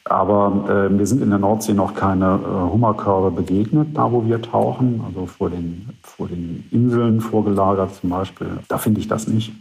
[0.05, 4.41] Aber äh, wir sind in der Nordsee noch keine äh, Hummerkörbe begegnet, da wo wir
[4.41, 8.59] tauchen, also vor den, vor den Inseln vorgelagert zum Beispiel.
[8.67, 9.51] Da finde ich das nicht.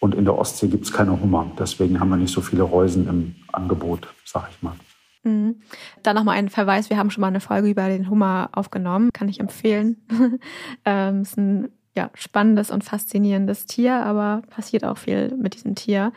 [0.00, 1.50] Und in der Ostsee gibt es keine Hummer.
[1.58, 4.74] Deswegen haben wir nicht so viele Reusen im Angebot, sag ich mal.
[5.24, 5.56] Mhm.
[6.02, 6.90] Dann nochmal ein Verweis.
[6.90, 9.10] Wir haben schon mal eine Folge über den Hummer aufgenommen.
[9.12, 9.96] Kann ich empfehlen.
[10.84, 16.12] ähm, ist ein ja, spannendes und faszinierendes Tier, aber passiert auch viel mit diesem Tier.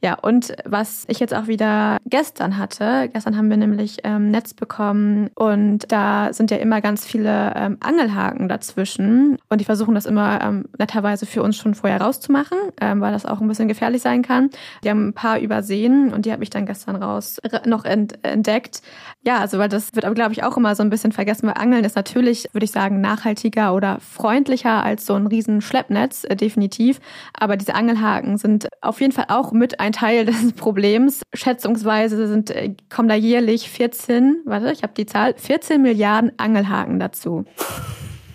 [0.00, 4.54] Ja, und was ich jetzt auch wieder gestern hatte, gestern haben wir nämlich ähm, Netz
[4.54, 10.06] bekommen und da sind ja immer ganz viele ähm, Angelhaken dazwischen und die versuchen das
[10.06, 14.02] immer ähm, netterweise für uns schon vorher rauszumachen, ähm, weil das auch ein bisschen gefährlich
[14.02, 14.50] sein kann.
[14.84, 18.82] Die haben ein paar übersehen und die habe ich dann gestern raus noch ent entdeckt.
[19.26, 21.54] Ja, also weil das wird aber, glaube ich, auch immer so ein bisschen vergessen, weil
[21.54, 26.24] Angeln ist natürlich, würde ich sagen, nachhaltiger oder freundlicher als so ein ein riesen Schleppnetz,
[26.24, 27.00] äh, definitiv.
[27.32, 31.22] Aber diese Angelhaken sind auf jeden Fall auch mit ein Teil des Problems.
[31.32, 37.00] Schätzungsweise sind, äh, kommen da jährlich 14, warte, ich habe die Zahl, 14 Milliarden Angelhaken
[37.00, 37.44] dazu.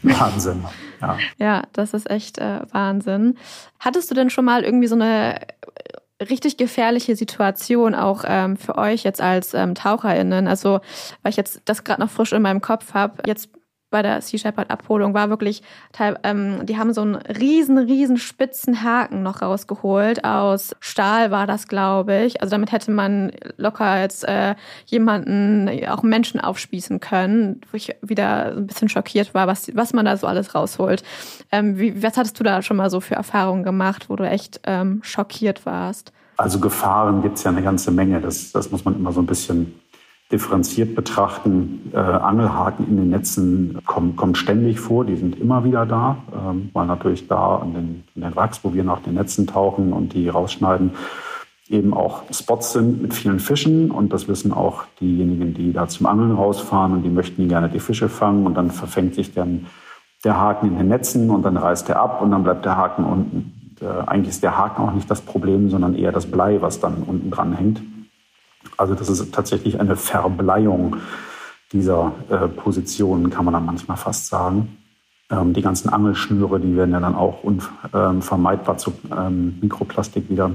[0.01, 0.63] Wahnsinn.
[1.01, 1.17] Ja.
[1.37, 3.37] ja, das ist echt äh, Wahnsinn.
[3.79, 5.39] Hattest du denn schon mal irgendwie so eine
[6.21, 10.47] richtig gefährliche Situation auch ähm, für euch jetzt als ähm, TaucherInnen.
[10.47, 10.81] Also,
[11.23, 13.21] weil ich jetzt das gerade noch frisch in meinem Kopf habe.
[13.25, 13.49] Jetzt
[13.89, 15.63] bei der Sea Shepherd Abholung war wirklich,
[16.23, 20.23] ähm, die haben so einen riesen, riesen spitzen Haken noch rausgeholt.
[20.23, 22.41] Aus Stahl war das, glaube ich.
[22.41, 28.55] Also damit hätte man locker jetzt äh, jemanden, auch Menschen aufspießen können, wo ich wieder
[28.55, 31.03] ein bisschen schockiert war, was, was man da so alles rausholt.
[31.51, 34.61] Ähm, wie, was hattest du da schon mal so für Erfahrungen gemacht, wo du echt
[34.65, 36.13] ähm, schockiert warst?
[36.37, 38.21] Also Gefahren gibt es ja eine ganze Menge.
[38.21, 39.73] Das, das muss man immer so ein bisschen
[40.31, 41.91] differenziert betrachten.
[41.93, 46.69] Äh, Angelhaken in den Netzen kommen, kommen ständig vor, die sind immer wieder da, ähm,
[46.73, 50.13] weil natürlich da an den, an den Wachs, wo wir nach den Netzen tauchen und
[50.13, 50.91] die rausschneiden,
[51.69, 56.07] eben auch Spots sind mit vielen Fischen und das wissen auch diejenigen, die da zum
[56.07, 59.67] Angeln rausfahren und die möchten gerne die Fische fangen und dann verfängt sich dann
[60.23, 63.05] der Haken in den Netzen und dann reißt er ab und dann bleibt der Haken
[63.05, 63.53] unten.
[63.79, 66.79] Und, äh, eigentlich ist der Haken auch nicht das Problem, sondern eher das Blei, was
[66.79, 67.81] dann unten dran hängt.
[68.77, 70.97] Also das ist tatsächlich eine Verbleiung
[71.71, 74.77] dieser äh, Positionen, kann man dann manchmal fast sagen.
[75.31, 80.51] Ähm, die ganzen Angelschnüre, die werden ja dann auch unvermeidbar ähm, zu ähm, Mikroplastik wieder.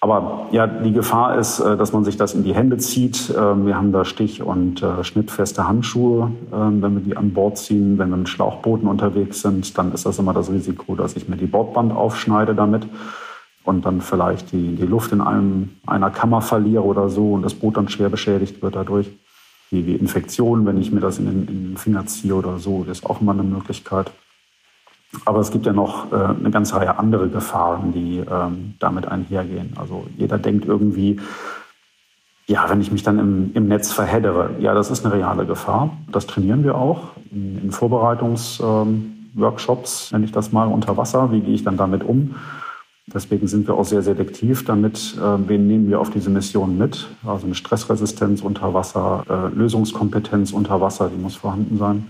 [0.00, 3.34] Aber ja, die Gefahr ist, äh, dass man sich das in die Hände zieht.
[3.36, 7.58] Ähm, wir haben da Stich- und äh, schnittfeste Handschuhe, ähm, wenn wir die an Bord
[7.58, 7.98] ziehen.
[7.98, 11.36] Wenn wir mit Schlauchbooten unterwegs sind, dann ist das immer das Risiko, dass ich mir
[11.36, 12.86] die Bordband aufschneide damit
[13.68, 17.52] und dann vielleicht die, die Luft in einem, einer Kammer verliere oder so und das
[17.52, 19.10] Boot dann schwer beschädigt wird dadurch.
[19.70, 22.84] Die, die Infektion, wenn ich mir das in den, in den Finger ziehe oder so,
[22.84, 24.10] das ist auch immer eine Möglichkeit.
[25.26, 29.74] Aber es gibt ja noch äh, eine ganze Reihe andere Gefahren, die ähm, damit einhergehen.
[29.78, 31.20] Also jeder denkt irgendwie,
[32.46, 35.90] ja, wenn ich mich dann im, im Netz verheddere, ja, das ist eine reale Gefahr.
[36.10, 41.30] Das trainieren wir auch in, in Vorbereitungsworkshops, ähm, nenne ich das mal, unter Wasser.
[41.32, 42.34] Wie gehe ich dann damit um?
[43.14, 45.16] Deswegen sind wir auch sehr selektiv damit.
[45.16, 47.08] Äh, wen nehmen wir auf diese Mission mit?
[47.24, 52.06] Also eine Stressresistenz unter Wasser, äh, Lösungskompetenz unter Wasser, die muss vorhanden sein.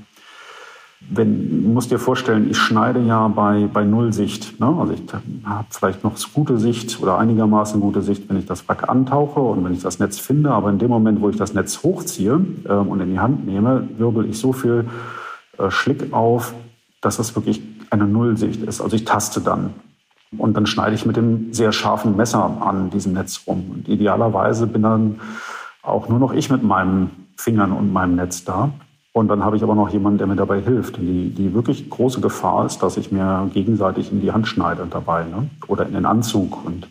[1.01, 4.59] Wenn, du musst dir vorstellen, ich schneide ja bei, bei Nullsicht.
[4.59, 4.67] Ne?
[4.67, 5.03] Also ich
[5.45, 9.65] habe vielleicht noch gute Sicht oder einigermaßen gute Sicht, wenn ich das Wrack antauche und
[9.65, 10.51] wenn ich das Netz finde.
[10.51, 13.89] Aber in dem Moment, wo ich das Netz hochziehe äh, und in die Hand nehme,
[13.97, 14.87] wirbel ich so viel
[15.59, 16.55] äh, Schlick auf,
[17.01, 18.81] dass das wirklich eine Nullsicht ist.
[18.81, 19.71] Also ich taste dann.
[20.37, 23.71] Und dann schneide ich mit dem sehr scharfen Messer an diesem Netz rum.
[23.71, 25.21] Und idealerweise bin dann
[25.83, 28.71] auch nur noch ich mit meinen Fingern und meinem Netz da.
[29.13, 30.99] Und dann habe ich aber noch jemanden, der mir dabei hilft.
[30.99, 35.25] Die, die wirklich große Gefahr ist, dass ich mir gegenseitig in die Hand schneide dabei
[35.25, 35.49] ne?
[35.67, 36.89] oder in den Anzug und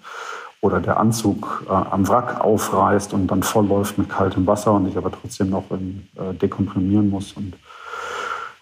[0.60, 4.98] oder der Anzug äh, am Wrack aufreißt und dann vollläuft mit kaltem Wasser und ich
[4.98, 7.34] aber trotzdem noch in, äh, dekomprimieren muss.
[7.34, 7.54] Und,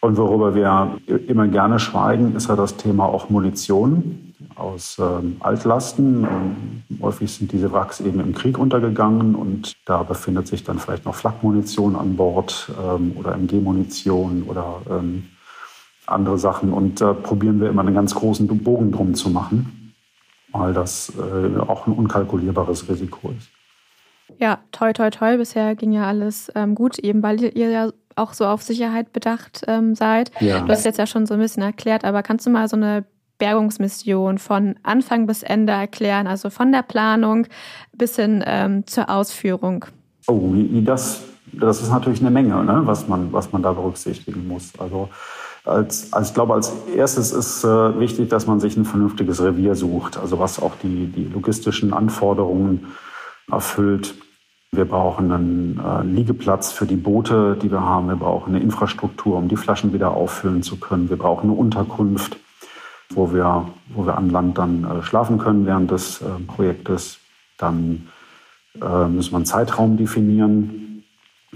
[0.01, 6.23] und worüber wir immer gerne schweigen, ist ja das Thema auch Munition aus ähm, Altlasten.
[6.23, 11.05] Ähm, häufig sind diese Wracks eben im Krieg untergegangen und da befindet sich dann vielleicht
[11.05, 15.27] noch Flakmunition an Bord ähm, oder MG-Munition oder ähm,
[16.07, 16.73] andere Sachen.
[16.73, 19.93] Und da probieren wir immer einen ganz großen Bogen drum zu machen,
[20.51, 23.49] weil das äh, auch ein unkalkulierbares Risiko ist.
[24.39, 25.37] Ja, toi, toi, toi.
[25.37, 29.63] Bisher ging ja alles ähm, gut, eben weil ihr ja auch so auf Sicherheit bedacht
[29.67, 30.31] ähm, seid.
[30.39, 30.61] Ja.
[30.61, 33.05] Du hast jetzt ja schon so ein bisschen erklärt, aber kannst du mal so eine
[33.37, 37.47] Bergungsmission von Anfang bis Ende erklären, also von der Planung
[37.93, 39.85] bis hin ähm, zur Ausführung?
[40.27, 44.73] Oh, das, das ist natürlich eine Menge, ne, was, man, was man da berücksichtigen muss.
[44.79, 45.09] Also
[45.65, 49.75] als, als, ich glaube, als erstes ist äh, wichtig, dass man sich ein vernünftiges Revier
[49.75, 52.87] sucht, also was auch die, die logistischen Anforderungen
[53.51, 54.15] erfüllt.
[54.71, 58.09] Wir brauchen einen äh, Liegeplatz für die Boote, die wir haben.
[58.09, 61.09] Wir brauchen eine Infrastruktur, um die Flaschen wieder auffüllen zu können.
[61.09, 62.37] Wir brauchen eine Unterkunft
[63.09, 67.19] wo wir, wo wir an Land dann äh, schlafen können während des äh, Projektes.
[67.57, 68.07] Dann
[68.81, 71.03] äh, müssen wir einen Zeitraum definieren.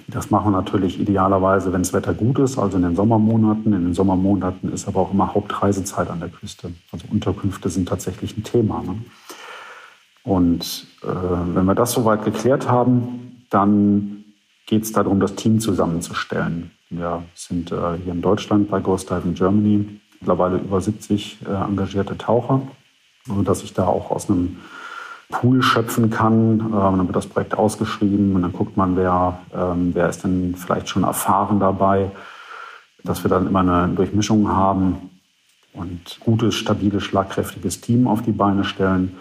[0.07, 3.73] Das machen wir natürlich idealerweise, wenn das Wetter gut ist, also in den Sommermonaten.
[3.73, 6.71] In den Sommermonaten ist aber auch immer Hauptreisezeit an der Küste.
[6.91, 8.81] Also Unterkünfte sind tatsächlich ein Thema.
[8.81, 8.95] Ne?
[10.23, 14.23] Und äh, wenn wir das soweit geklärt haben, dann
[14.67, 16.71] geht es darum, das Team zusammenzustellen.
[16.89, 22.17] Wir sind äh, hier in Deutschland bei Ghost Diving Germany mittlerweile über 70 äh, engagierte
[22.17, 22.62] Taucher,
[23.25, 24.58] sodass ich da auch aus einem
[25.29, 26.60] Pool schöpfen kann.
[26.60, 30.55] Ähm, dann wird das Projekt ausgeschrieben und dann guckt man, wer, ähm, wer ist denn
[30.55, 32.12] vielleicht schon erfahren dabei,
[33.03, 35.10] dass wir dann immer eine Durchmischung haben.
[35.71, 39.15] und gutes, stabiles, schlagkräftiges Team auf die Beine stellen.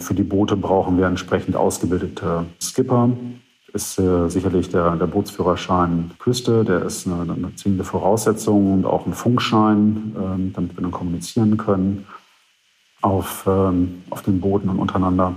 [0.00, 3.10] Für die Boote brauchen wir entsprechend ausgebildete Skipper.
[3.76, 9.04] Ist äh, sicherlich der, der Bootsführerschein Küste, der ist eine, eine zwingende Voraussetzung und auch
[9.04, 12.06] ein Funkschein, äh, damit wir dann kommunizieren können
[13.02, 15.34] auf, ähm, auf den Booten und untereinander.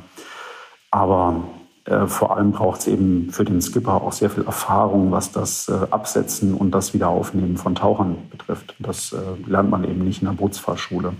[0.90, 1.44] Aber
[1.84, 5.68] äh, vor allem braucht es eben für den Skipper auch sehr viel Erfahrung, was das
[5.68, 8.74] äh, Absetzen und das Wiederaufnehmen von Tauchern betrifft.
[8.80, 11.12] Das äh, lernt man eben nicht in der Bootsfahrschule.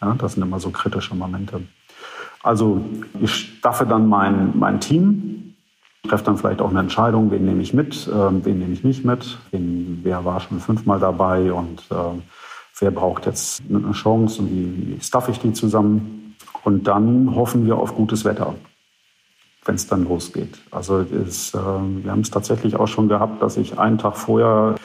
[0.00, 1.60] Ja, das sind immer so kritische Momente.
[2.42, 2.80] Also
[3.20, 5.56] ich staffe dann mein, mein Team,
[6.06, 9.04] treffe dann vielleicht auch eine Entscheidung, wen nehme ich mit, äh, wen nehme ich nicht
[9.04, 12.20] mit, wen, wer war schon fünfmal dabei und äh,
[12.78, 16.36] wer braucht jetzt eine Chance und wie, wie staffe ich die zusammen.
[16.64, 18.54] Und dann hoffen wir auf gutes Wetter
[19.68, 20.58] wenn es dann losgeht.
[20.70, 24.76] Also ist, äh, wir haben es tatsächlich auch schon gehabt, dass ich einen Tag vorher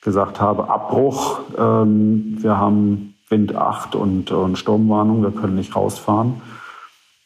[0.00, 6.40] gesagt habe, Abbruch, ähm, wir haben Wind 8 und, und Sturmwarnung, wir können nicht rausfahren.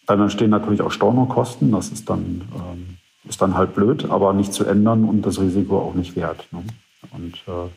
[0.06, 2.96] Dann entstehen natürlich auch Stornokosten, das ist dann, ähm,
[3.28, 6.46] ist dann halt blöd, aber nicht zu ändern und das Risiko auch nicht wert.
[6.50, 6.64] Ne?
[7.12, 7.70] Und äh,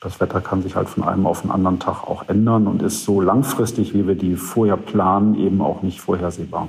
[0.00, 3.04] das Wetter kann sich halt von einem auf den anderen Tag auch ändern und ist
[3.04, 6.68] so langfristig, wie wir die vorher planen, eben auch nicht vorhersehbar.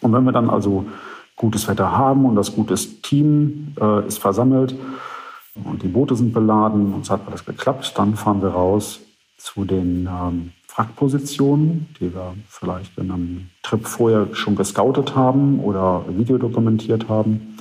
[0.00, 0.86] Und wenn wir dann also
[1.34, 4.74] gutes Wetter haben und das gutes Team äh, ist versammelt
[5.54, 9.00] und die Boote sind beladen und es hat alles geklappt, dann fahren wir raus
[9.36, 16.04] zu den ähm, Wrackpositionen, die wir vielleicht in einem Trip vorher schon gescoutet haben oder
[16.08, 17.56] videodokumentiert haben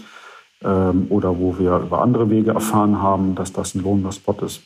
[0.63, 4.63] ähm, oder wo wir über andere Wege erfahren haben, dass das ein lohnender Spot ist.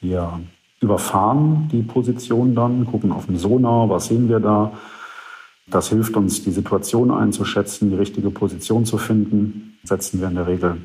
[0.00, 0.40] Wir
[0.80, 4.72] überfahren die Position dann, gucken auf den Sonar, was sehen wir da,
[5.66, 9.78] das hilft uns, die Situation einzuschätzen, die richtige Position zu finden.
[9.82, 10.76] Setzen wir in der Regel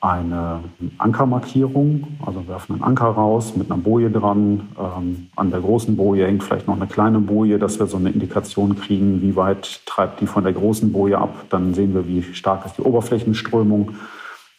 [0.00, 0.60] eine
[0.98, 4.68] Ankermarkierung, also werfen einen Anker raus mit einer Boje dran.
[4.78, 8.10] Ähm, an der großen Boje hängt vielleicht noch eine kleine Boje, dass wir so eine
[8.10, 11.34] Indikation kriegen, wie weit treibt die von der großen Boje ab.
[11.48, 13.92] Dann sehen wir, wie stark ist die Oberflächenströmung,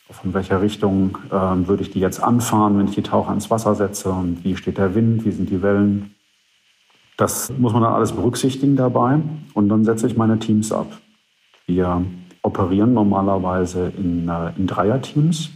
[0.09, 3.75] von welcher Richtung ähm, würde ich die jetzt anfahren, wenn ich die Taucher ins Wasser
[3.75, 6.15] setze und wie steht der Wind, wie sind die Wellen.
[7.17, 9.19] Das muss man dann alles berücksichtigen dabei.
[9.53, 10.87] Und dann setze ich meine Teams ab.
[11.65, 12.03] Wir
[12.47, 15.49] operieren normalerweise in, äh, in Dreierteams.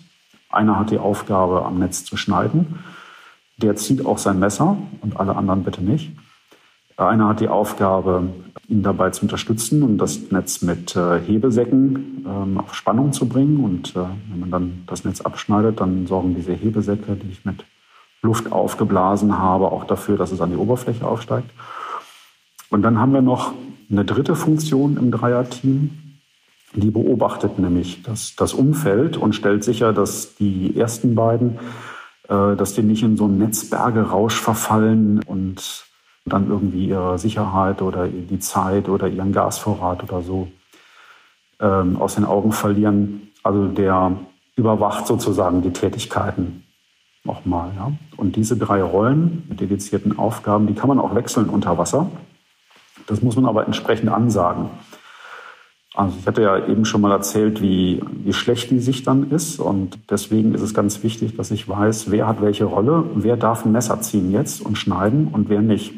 [0.49, 2.79] Einer hat die Aufgabe, am Netz zu schneiden.
[3.57, 6.11] Der zieht auch sein Messer und alle anderen bitte nicht.
[6.97, 8.29] Einer hat die Aufgabe,
[8.67, 13.63] ihn dabei zu unterstützen und das Netz mit äh, Hebesäcken ähm, auf Spannung zu bringen.
[13.63, 17.65] Und äh, wenn man dann das Netz abschneidet, dann sorgen diese Hebesäcke, die ich mit
[18.21, 21.49] Luft aufgeblasen habe, auch dafür, dass es an die Oberfläche aufsteigt.
[22.69, 23.53] Und dann haben wir noch
[23.89, 25.89] eine dritte Funktion im Dreierteam.
[26.73, 31.59] Die beobachtet nämlich das, das Umfeld und stellt sicher, dass die ersten beiden,
[32.29, 35.85] äh, dass die nicht in so einen Netzbergerausch verfallen und
[36.25, 40.47] dann irgendwie ihre Sicherheit oder die Zeit oder ihren Gasvorrat oder so
[41.59, 43.29] ähm, aus den Augen verlieren.
[43.43, 44.13] Also der
[44.55, 46.63] überwacht sozusagen die Tätigkeiten
[47.23, 47.71] nochmal.
[47.75, 47.91] Ja?
[48.17, 52.09] Und diese drei Rollen mit dedizierten Aufgaben, die kann man auch wechseln unter Wasser.
[53.07, 54.69] Das muss man aber entsprechend ansagen.
[55.93, 59.59] Also ich hatte ja eben schon mal erzählt, wie, wie schlecht die Sicht dann ist.
[59.59, 63.65] Und deswegen ist es ganz wichtig, dass ich weiß, wer hat welche Rolle, wer darf
[63.65, 65.93] ein Messer ziehen jetzt und schneiden und wer nicht.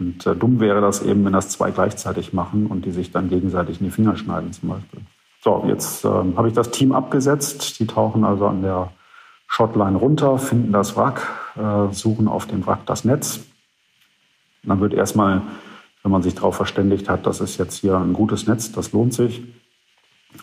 [0.00, 3.28] Und äh, dumm wäre das eben, wenn das zwei gleichzeitig machen und die sich dann
[3.28, 5.00] gegenseitig in die Finger schneiden zum Beispiel.
[5.42, 7.78] So, jetzt äh, habe ich das Team abgesetzt.
[7.78, 8.90] Die tauchen also an der
[9.46, 13.40] Shotline runter, finden das Wrack, äh, suchen auf dem Wrack das Netz.
[14.62, 15.42] dann wird erstmal,
[16.02, 19.14] wenn man sich darauf verständigt hat, das ist jetzt hier ein gutes Netz, das lohnt
[19.14, 19.42] sich,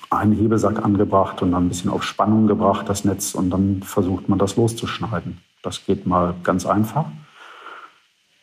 [0.10, 4.30] ein Hebesack angebracht und dann ein bisschen auf Spannung gebracht, das Netz, und dann versucht
[4.30, 5.40] man das loszuschneiden.
[5.64, 7.06] Das geht mal ganz einfach.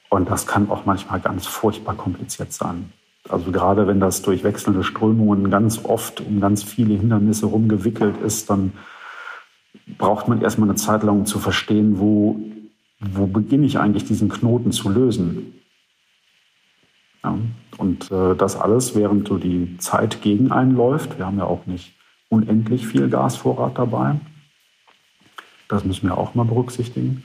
[0.08, 2.92] Und das kann auch manchmal ganz furchtbar kompliziert sein.
[3.28, 8.50] Also gerade wenn das durch wechselnde Strömungen ganz oft um ganz viele Hindernisse rumgewickelt ist,
[8.50, 8.72] dann
[9.98, 12.40] braucht man erstmal eine Zeit lang, um zu verstehen, wo,
[13.00, 15.54] wo beginne ich eigentlich diesen Knoten zu lösen.
[17.24, 17.38] Ja,
[17.78, 21.18] und äh, das alles, während so die Zeit gegen einen läuft.
[21.18, 21.94] Wir haben ja auch nicht
[22.28, 24.16] unendlich viel Gasvorrat dabei.
[25.68, 27.24] Das müssen wir auch mal berücksichtigen.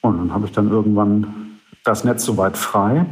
[0.00, 3.06] Und dann habe ich dann irgendwann das Netz soweit frei.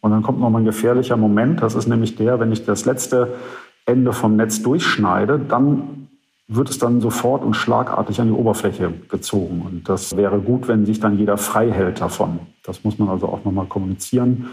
[0.00, 1.62] Und dann kommt noch mal ein gefährlicher Moment.
[1.62, 3.34] Das ist nämlich der, wenn ich das letzte
[3.86, 6.05] Ende vom Netz durchschneide, dann
[6.48, 9.62] wird es dann sofort und schlagartig an die Oberfläche gezogen.
[9.62, 12.38] Und das wäre gut, wenn sich dann jeder frei hält davon.
[12.62, 14.50] Das muss man also auch nochmal kommunizieren.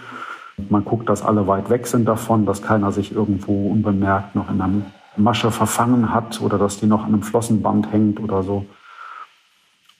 [0.70, 4.62] Man guckt, dass alle weit weg sind davon, dass keiner sich irgendwo unbemerkt noch in
[4.62, 4.82] einer
[5.18, 8.66] Masche verfangen hat oder dass die noch an einem Flossenband hängt oder so.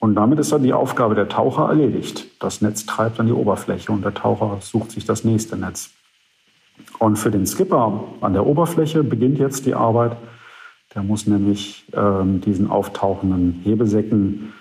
[0.00, 2.26] Und damit ist dann die Aufgabe der Taucher erledigt.
[2.42, 5.90] Das Netz treibt an die Oberfläche und der Taucher sucht sich das nächste Netz.
[6.98, 10.16] Und für den Skipper an der Oberfläche beginnt jetzt die Arbeit.
[10.94, 14.52] Der muss nämlich ähm, diesen auftauchenden Hebesäcken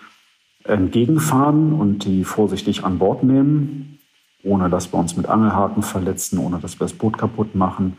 [0.64, 4.00] entgegenfahren und die vorsichtig an Bord nehmen,
[4.44, 7.98] ohne dass wir uns mit Angelhaken verletzen, ohne dass wir das Boot kaputt machen,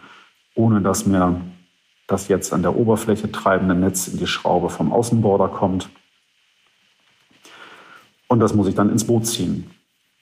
[0.54, 1.40] ohne dass mir
[2.06, 5.88] das jetzt an der Oberfläche treibende Netz in die Schraube vom Außenborder kommt.
[8.28, 9.70] Und das muss ich dann ins Boot ziehen.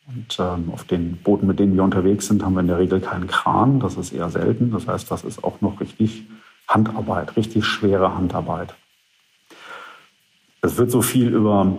[0.06, 3.00] Und ähm, auf den Booten, mit denen wir unterwegs sind, haben wir in der Regel
[3.00, 3.80] keinen Kran.
[3.80, 4.72] Das ist eher selten.
[4.72, 6.26] Das heißt, das ist auch noch richtig
[6.74, 8.74] Handarbeit, richtig schwere Handarbeit.
[10.60, 11.78] Es wird so viel über,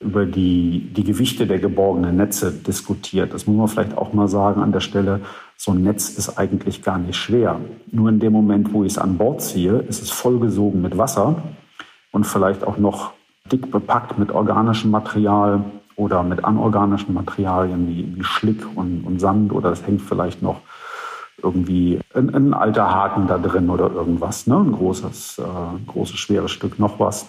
[0.00, 3.34] über die, die Gewichte der geborgenen Netze diskutiert.
[3.34, 5.20] Das muss man vielleicht auch mal sagen an der Stelle.
[5.56, 7.60] So ein Netz ist eigentlich gar nicht schwer.
[7.90, 11.42] Nur in dem Moment, wo ich es an Bord ziehe, ist es vollgesogen mit Wasser
[12.12, 13.12] und vielleicht auch noch
[13.50, 15.64] dick bepackt mit organischem Material
[15.96, 20.60] oder mit anorganischen Materialien wie, wie Schlick und, und, Sand oder es hängt vielleicht noch
[21.42, 24.56] irgendwie ein, ein, alter Haken da drin oder irgendwas, ne?
[24.56, 27.28] ein großes, äh, großes, schweres Stück noch was.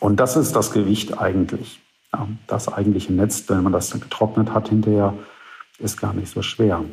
[0.00, 1.80] Und das ist das Gewicht eigentlich.
[2.12, 5.14] Ja, das eigentliche Netz, wenn man das getrocknet hat hinterher,
[5.78, 6.84] ist gar nicht so schwer.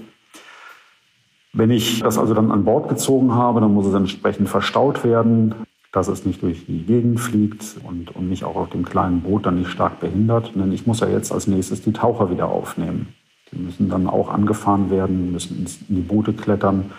[1.53, 5.53] Wenn ich das also dann an Bord gezogen habe, dann muss es entsprechend verstaut werden
[5.91, 9.45] dass es nicht durch die Gegend fliegt und, und mich auch auf dem kleinen Boot
[9.45, 10.53] dann nicht stark behindert.
[10.55, 13.13] Denn ich muss ja jetzt als nächstes die Taucher wieder aufnehmen.
[13.51, 16.91] Die müssen dann auch angefahren werden, müssen in die Boote klettern.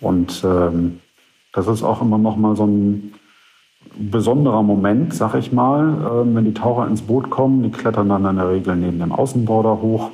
[0.00, 1.00] Und ähm,
[1.52, 3.14] das ist auch immer noch mal so ein
[3.98, 7.62] besonderer Moment, sag ich mal, äh, wenn die Taucher ins Boot kommen.
[7.62, 10.10] Die klettern dann in der Regel neben dem Außenborder hoch.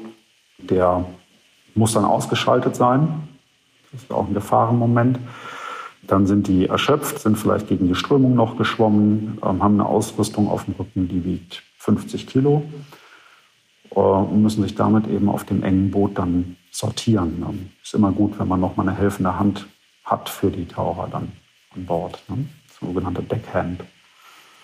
[0.58, 1.04] Der
[1.74, 3.28] muss dann ausgeschaltet sein.
[3.90, 5.18] Das ist auch ein Gefahrenmoment.
[6.06, 10.48] Dann sind die erschöpft, sind vielleicht gegen die Strömung noch geschwommen, ähm, haben eine Ausrüstung
[10.48, 12.64] auf dem Rücken, die wiegt 50 Kilo
[13.94, 17.44] und müssen sich damit eben auf dem engen Boot dann sortieren.
[17.48, 19.66] Ähm, ist immer gut, wenn man noch mal eine helfende Hand
[20.05, 21.33] hat für die Taucher dann
[21.74, 22.44] an Bord, ne?
[22.81, 23.83] sogenannte Deckhand.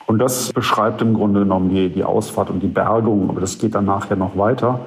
[0.07, 3.75] Und das beschreibt im Grunde genommen die, die Ausfahrt und die Bergung, aber das geht
[3.75, 4.81] dann nachher noch weiter.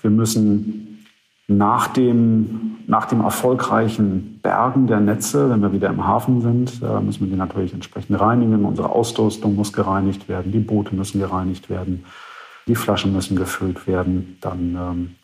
[0.00, 1.06] Wir müssen
[1.46, 7.00] nach dem, nach dem erfolgreichen Bergen der Netze, wenn wir wieder im Hafen sind, äh,
[7.00, 8.64] müssen wir die natürlich entsprechend reinigen.
[8.64, 12.04] Unsere Ausrüstung muss gereinigt werden, die Boote müssen gereinigt werden,
[12.66, 14.38] die Flaschen müssen gefüllt werden.
[14.40, 15.14] Dann ähm,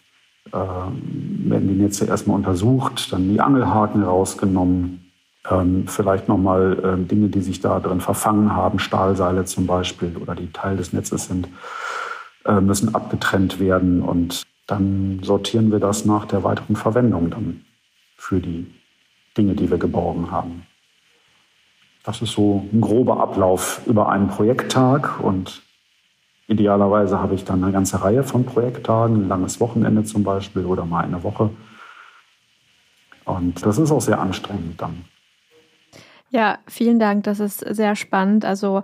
[0.52, 5.12] äh, werden die Netze erstmal untersucht, dann die Angelhaken rausgenommen,
[5.50, 10.34] ähm, vielleicht nochmal äh, Dinge, die sich da drin verfangen haben, Stahlseile zum Beispiel oder
[10.34, 11.48] die Teil des Netzes sind,
[12.44, 17.64] äh, müssen abgetrennt werden und dann sortieren wir das nach der weiteren Verwendung dann
[18.16, 18.66] für die
[19.36, 20.66] Dinge, die wir geborgen haben.
[22.04, 25.62] Das ist so ein grober Ablauf über einen Projekttag und
[26.50, 30.84] idealerweise habe ich dann eine ganze Reihe von Projekttagen, ein langes Wochenende zum Beispiel oder
[30.84, 31.50] mal eine Woche.
[33.24, 35.04] Und das ist auch sehr anstrengend dann.
[36.30, 37.24] Ja, vielen Dank.
[37.24, 38.44] Das ist sehr spannend.
[38.44, 38.82] Also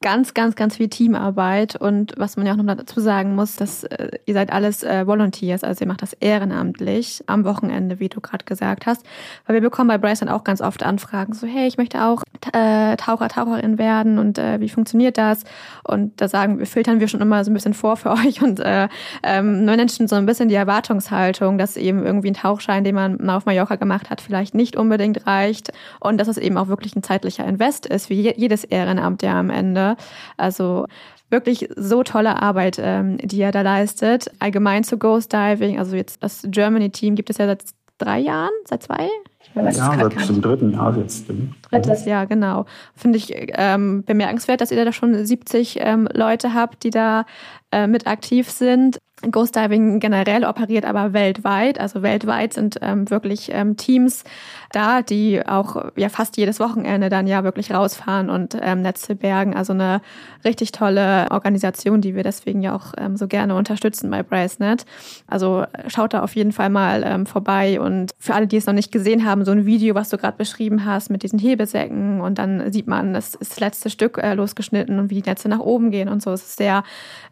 [0.00, 3.82] ganz, ganz, ganz viel Teamarbeit und was man ja auch noch dazu sagen muss, dass
[3.82, 8.20] äh, ihr seid alles äh, Volunteers, also ihr macht das ehrenamtlich am Wochenende, wie du
[8.20, 9.04] gerade gesagt hast.
[9.46, 12.22] Weil wir bekommen bei Bryce dann auch ganz oft Anfragen, so hey, ich möchte auch
[12.52, 15.42] äh, Taucher, Taucherin werden und äh, wie funktioniert das?
[15.82, 18.60] Und da sagen wir, filtern wir schon immer so ein bisschen vor für euch und
[18.60, 18.88] äh,
[19.24, 23.46] ähm, managen so ein bisschen die Erwartungshaltung, dass eben irgendwie ein Tauchschein, den man auf
[23.46, 27.44] Mallorca gemacht hat, vielleicht nicht unbedingt reicht und dass es eben auch wirklich ein zeitlicher
[27.44, 29.87] Invest ist, wie jedes Ehrenamt ja am Ende.
[30.36, 30.86] Also
[31.30, 34.30] wirklich so tolle Arbeit, ähm, die er da leistet.
[34.38, 37.64] Allgemein zu Ghost Diving, also jetzt das Germany-Team gibt es ja seit
[37.98, 39.08] drei Jahren, seit zwei?
[39.54, 41.26] Ja, seit zum dritten Jahr jetzt.
[41.70, 42.66] Drittes Jahr, genau.
[42.94, 47.24] Finde ich ähm, bemerkenswert, dass ihr da schon 70 ähm, Leute habt, die da
[47.72, 48.98] äh, mit aktiv sind.
[49.30, 51.80] Ghost Diving generell operiert aber weltweit.
[51.80, 54.22] Also weltweit sind ähm, wirklich ähm, Teams
[54.70, 59.56] da, die auch ja fast jedes Wochenende dann ja wirklich rausfahren und ähm, Netze bergen.
[59.56, 60.00] Also eine
[60.44, 64.84] richtig tolle Organisation, die wir deswegen ja auch ähm, so gerne unterstützen bei Bracenet.
[65.26, 68.74] Also schaut da auf jeden Fall mal ähm, vorbei und für alle, die es noch
[68.74, 72.38] nicht gesehen haben, so ein Video, was du gerade beschrieben hast mit diesen Hebesäcken und
[72.38, 75.60] dann sieht man, es ist das letzte Stück äh, losgeschnitten und wie die Netze nach
[75.60, 76.30] oben gehen und so.
[76.30, 76.84] Es ist sehr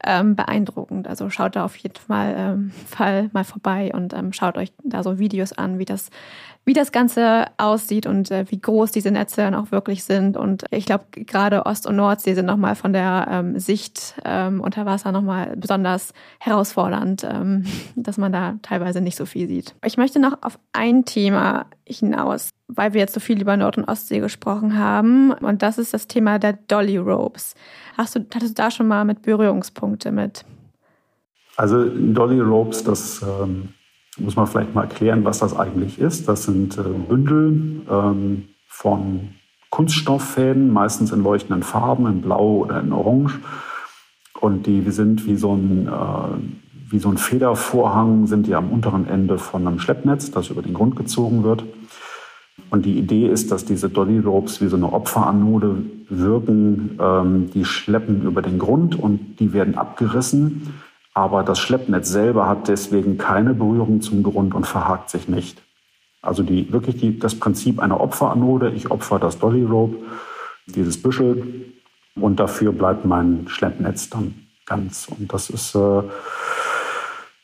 [0.05, 1.07] ähm, beeindruckend.
[1.07, 4.73] Also schaut da auf auf jeden Fall, ähm, Fall mal vorbei und ähm, schaut euch
[4.83, 6.11] da so Videos an, wie das,
[6.67, 10.37] wie das Ganze aussieht und äh, wie groß diese Netze dann auch wirklich sind.
[10.37, 14.85] Und ich glaube, gerade Ost- und Nordsee sind nochmal von der ähm, Sicht ähm, unter
[14.85, 19.77] Wasser nochmal besonders herausfordernd, ähm, dass man da teilweise nicht so viel sieht.
[19.85, 23.85] Ich möchte noch auf ein Thema hinaus, weil wir jetzt so viel über Nord- und
[23.85, 25.31] Ostsee gesprochen haben.
[25.31, 27.55] Und das ist das Thema der Dolly Ropes.
[27.97, 30.45] Hast du, hattest du da schon mal mit Berührungspunkte mit?
[31.57, 33.69] Also Dolly Ropes, das ähm,
[34.19, 36.29] muss man vielleicht mal erklären, was das eigentlich ist.
[36.29, 39.31] Das sind äh, Bündel ähm, von
[39.71, 43.39] Kunststofffäden, meistens in leuchtenden Farben, in Blau oder in Orange.
[44.41, 49.07] Und die sind wie so ein, äh, wie so ein Federvorhang, sind die am unteren
[49.07, 51.65] Ende von einem Schleppnetz, das über den Grund gezogen wird.
[52.71, 55.77] Und die Idee ist, dass diese Dolly Ropes wie so eine Opferanode
[56.09, 56.99] wirken.
[57.01, 60.75] Ähm, die schleppen über den Grund und die werden abgerissen.
[61.17, 65.63] Aber das Schleppnetz selber hat deswegen keine Berührung zum Grund und verhakt sich nicht.
[66.21, 68.71] Also die, wirklich die, das Prinzip einer Opferanode.
[68.73, 69.97] Ich opfer das Dolly Rope,
[70.67, 71.73] dieses Büschel,
[72.17, 75.09] und dafür bleibt mein Schleppnetz dann ganz.
[75.09, 76.03] Und das ist, äh,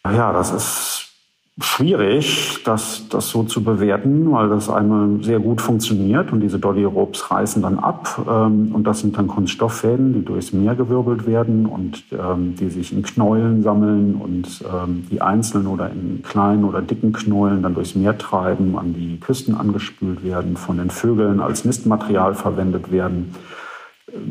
[0.04, 1.11] ja, das ist
[1.60, 6.84] schwierig, das, das so zu bewerten, weil das einmal sehr gut funktioniert und diese Dolly
[6.84, 11.66] Ropes reißen dann ab ähm, und das sind dann Kunststofffäden, die durchs Meer gewirbelt werden
[11.66, 16.80] und ähm, die sich in Knäulen sammeln und ähm, die einzeln oder in kleinen oder
[16.80, 21.66] dicken Knäulen dann durchs Meer treiben, an die Küsten angespült werden, von den Vögeln als
[21.66, 23.34] Nistmaterial verwendet werden,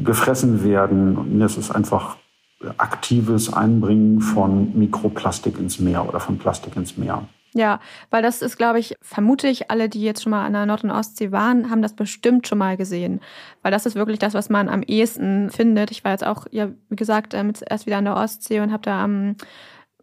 [0.04, 1.18] gefressen werden.
[1.18, 2.16] Und es ist einfach
[2.78, 7.28] aktives Einbringen von Mikroplastik ins Meer oder von Plastik ins Meer.
[7.54, 10.66] Ja, weil das ist, glaube ich, vermute ich, alle, die jetzt schon mal an der
[10.66, 13.20] Nord- und Ostsee waren, haben das bestimmt schon mal gesehen.
[13.62, 15.92] Weil das ist wirklich das, was man am ehesten findet.
[15.92, 18.84] Ich war jetzt auch, ja, wie gesagt, ähm, erst wieder an der Ostsee und habe
[18.84, 19.36] da am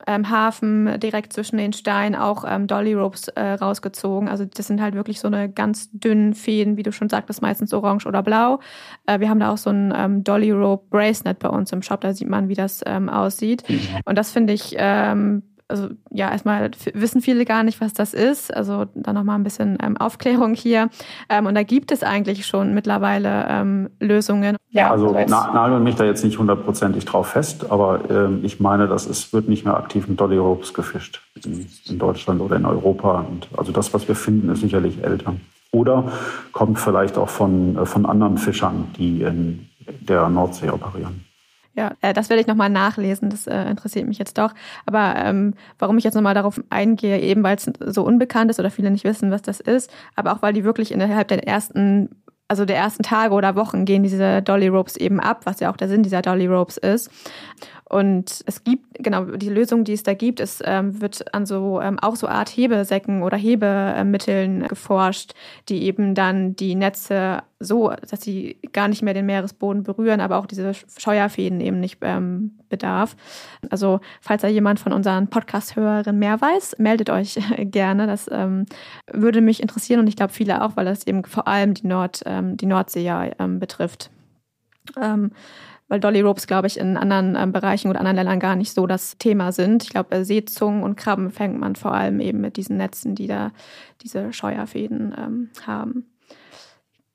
[0.08, 4.26] ähm, Hafen direkt zwischen den Steinen auch ähm, Dolly Ropes äh, rausgezogen.
[4.26, 7.74] Also das sind halt wirklich so eine ganz dünnen Fäden, wie du schon sagtest, meistens
[7.74, 8.60] orange oder blau.
[9.06, 12.00] Äh, wir haben da auch so ein ähm, Dolly Rope Bracelet bei uns im Shop,
[12.00, 13.68] da sieht man, wie das ähm, aussieht.
[13.68, 13.80] Mhm.
[14.06, 18.54] Und das finde ich ähm, also ja, erstmal wissen viele gar nicht, was das ist.
[18.54, 20.88] Also dann nochmal ein bisschen ähm, Aufklärung hier.
[21.28, 24.56] Ähm, und da gibt es eigentlich schon mittlerweile ähm, Lösungen.
[24.70, 28.88] Ja, also na, nageln mich da jetzt nicht hundertprozentig drauf fest, aber ähm, ich meine,
[28.88, 32.64] dass es wird nicht mehr aktiv mit Dolly Ropes gefischt in, in Deutschland oder in
[32.64, 33.26] Europa.
[33.28, 35.34] Und also das, was wir finden, ist sicherlich älter.
[35.70, 36.10] Oder
[36.52, 39.68] kommt vielleicht auch von, äh, von anderen Fischern, die in
[40.00, 41.27] der Nordsee operieren.
[41.78, 44.52] Ja, äh, das werde ich nochmal nachlesen, das äh, interessiert mich jetzt doch.
[44.84, 48.72] Aber ähm, warum ich jetzt nochmal darauf eingehe, eben weil es so unbekannt ist oder
[48.72, 52.08] viele nicht wissen, was das ist, aber auch weil die wirklich innerhalb der ersten
[52.48, 55.76] also der ersten Tage oder Wochen gehen diese Dolly Ropes eben ab, was ja auch
[55.76, 57.10] der Sinn dieser Dolly Ropes ist.
[57.88, 61.80] Und es gibt, genau, die Lösung, die es da gibt, es ähm, wird an so
[61.80, 65.32] ähm, auch so Art Hebesäcken oder Hebemitteln geforscht,
[65.70, 70.36] die eben dann die Netze so, dass sie gar nicht mehr den Meeresboden berühren, aber
[70.36, 73.16] auch diese Scheuerfäden eben nicht ähm, bedarf.
[73.70, 78.06] Also falls da jemand von unseren Podcast-Hörerinnen mehr weiß, meldet euch gerne.
[78.06, 78.66] Das ähm,
[79.10, 82.22] würde mich interessieren und ich glaube viele auch, weil das eben vor allem die Nord,
[82.26, 84.10] ähm, die Nordsee ja ähm, betrifft.
[85.00, 85.32] Ähm,
[85.88, 88.86] weil Dolly Ropes, glaube ich, in anderen ähm, Bereichen oder anderen Ländern gar nicht so
[88.86, 89.82] das Thema sind.
[89.82, 93.50] Ich glaube, Seezungen und Krabben fängt man vor allem eben mit diesen Netzen, die da
[94.02, 96.06] diese Scheuerfäden ähm, haben.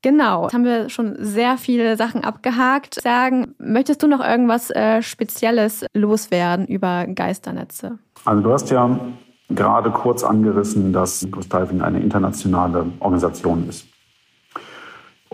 [0.02, 3.00] Genau, jetzt haben wir schon sehr viele Sachen abgehakt.
[3.00, 7.98] Sagen, möchtest du noch irgendwas äh, Spezielles loswerden über Geisternetze?
[8.26, 9.00] Also du hast ja
[9.48, 13.86] gerade kurz angerissen, dass Ghost Diving eine internationale Organisation ist.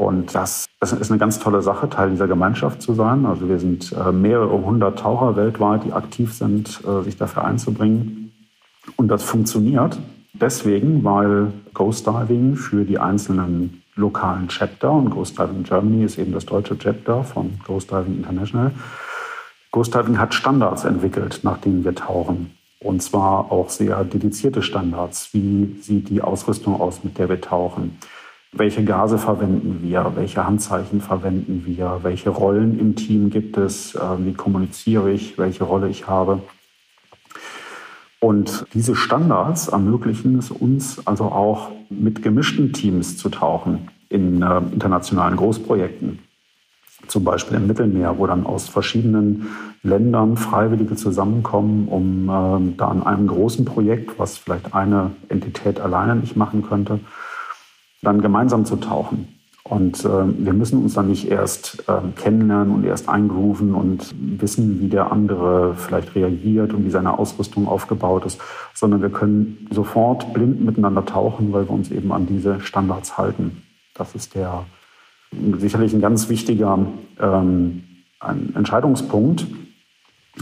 [0.00, 3.26] Und das, das ist eine ganz tolle Sache, Teil dieser Gemeinschaft zu sein.
[3.26, 8.32] Also wir sind äh, mehrere hundert Taucher weltweit, die aktiv sind, äh, sich dafür einzubringen.
[8.96, 9.98] Und das funktioniert
[10.32, 16.32] deswegen, weil Ghost Diving für die einzelnen lokalen Chapter und Ghost Diving Germany ist eben
[16.32, 18.70] das deutsche Chapter von Ghost Diving International.
[19.70, 22.52] Ghost Diving hat Standards entwickelt, nach denen wir tauchen.
[22.82, 25.34] Und zwar auch sehr dedizierte Standards.
[25.34, 27.98] Wie sieht die Ausrüstung aus, mit der wir tauchen?
[28.52, 34.00] Welche Gase verwenden wir, welche Handzeichen verwenden wir, welche Rollen im Team gibt es, äh,
[34.18, 36.42] wie kommuniziere ich, welche Rolle ich habe.
[38.18, 44.58] Und diese Standards ermöglichen es uns also auch mit gemischten Teams zu tauchen in äh,
[44.72, 46.18] internationalen Großprojekten.
[47.06, 49.48] Zum Beispiel im Mittelmeer, wo dann aus verschiedenen
[49.82, 56.16] Ländern Freiwillige zusammenkommen, um äh, da an einem großen Projekt, was vielleicht eine Entität alleine
[56.16, 57.00] nicht machen könnte,
[58.02, 59.28] dann gemeinsam zu tauchen.
[59.62, 64.80] Und äh, wir müssen uns dann nicht erst äh, kennenlernen und erst eingrooven und wissen,
[64.80, 68.40] wie der andere vielleicht reagiert und wie seine Ausrüstung aufgebaut ist,
[68.74, 73.62] sondern wir können sofort blind miteinander tauchen, weil wir uns eben an diese Standards halten.
[73.94, 74.64] Das ist der
[75.58, 76.78] sicherlich ein ganz wichtiger
[77.20, 77.84] ähm,
[78.18, 79.46] ein Entscheidungspunkt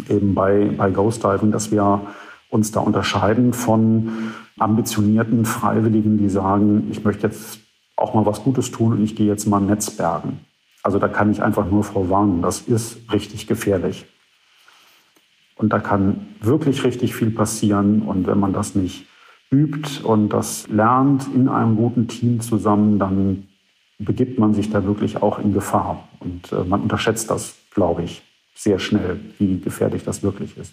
[0.09, 2.01] eben bei, bei Ghost Diving, dass wir
[2.51, 7.61] uns da unterscheiden von ambitionierten Freiwilligen, die sagen, ich möchte jetzt
[7.97, 10.41] auch mal was Gutes tun und ich gehe jetzt mal Netzbergen.
[10.83, 14.07] Also da kann ich einfach nur vorwarnen, das ist richtig gefährlich.
[15.57, 18.03] Und da kann wirklich richtig viel passieren.
[18.03, 19.07] Und wenn man das nicht
[19.51, 23.49] übt und das lernt in einem guten Team zusammen, dann
[23.99, 26.09] begibt man sich da wirklich auch in Gefahr.
[26.21, 28.23] Und äh, man unterschätzt das, glaube ich,
[28.55, 30.73] sehr schnell, wie gefährlich das wirklich ist.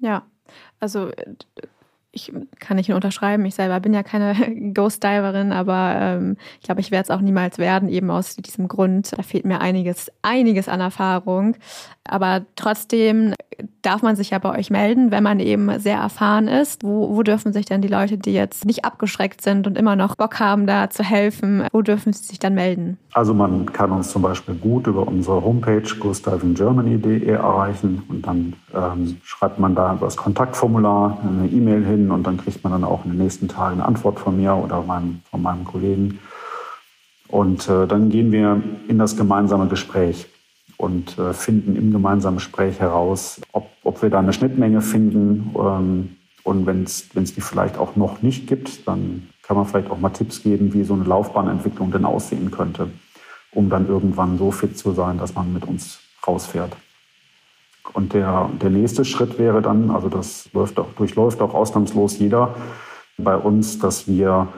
[0.00, 0.22] Ja,
[0.80, 1.10] also
[2.18, 4.34] ich kann nicht unterschreiben, ich selber bin ja keine
[4.74, 9.16] Ghost-Diverin, aber ähm, ich glaube, ich werde es auch niemals werden, eben aus diesem Grund.
[9.16, 11.56] Da fehlt mir einiges, einiges an Erfahrung.
[12.08, 13.34] Aber trotzdem
[13.82, 16.84] darf man sich ja bei euch melden, wenn man eben sehr erfahren ist.
[16.84, 20.14] Wo, wo dürfen sich denn die Leute, die jetzt nicht abgeschreckt sind und immer noch
[20.14, 22.98] Bock haben, da zu helfen, wo dürfen sie sich dann melden?
[23.12, 29.16] Also man kann uns zum Beispiel gut über unsere Homepage ghostdivingermany.de erreichen und dann ähm,
[29.22, 33.12] schreibt man da das Kontaktformular, eine E-Mail hin und dann kriegt man dann auch in
[33.12, 36.18] den nächsten Tagen eine Antwort von mir oder meinem, von meinem Kollegen.
[37.28, 40.28] Und äh, dann gehen wir in das gemeinsame Gespräch
[40.78, 45.54] und äh, finden im gemeinsamen Gespräch heraus, ob, ob wir da eine Schnittmenge finden.
[45.58, 49.98] Ähm, und wenn es die vielleicht auch noch nicht gibt, dann kann man vielleicht auch
[49.98, 52.88] mal Tipps geben, wie so eine Laufbahnentwicklung denn aussehen könnte,
[53.52, 56.74] um dann irgendwann so fit zu sein, dass man mit uns rausfährt.
[57.92, 62.54] Und der, der nächste Schritt wäre dann, also das läuft auch, durchläuft auch ausnahmslos jeder
[63.16, 64.48] bei uns, dass wir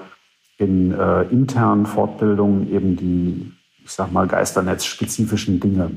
[0.59, 3.53] in äh, internen Fortbildungen eben die,
[3.85, 5.91] ich sag mal, Geisternetz-spezifischen Dinge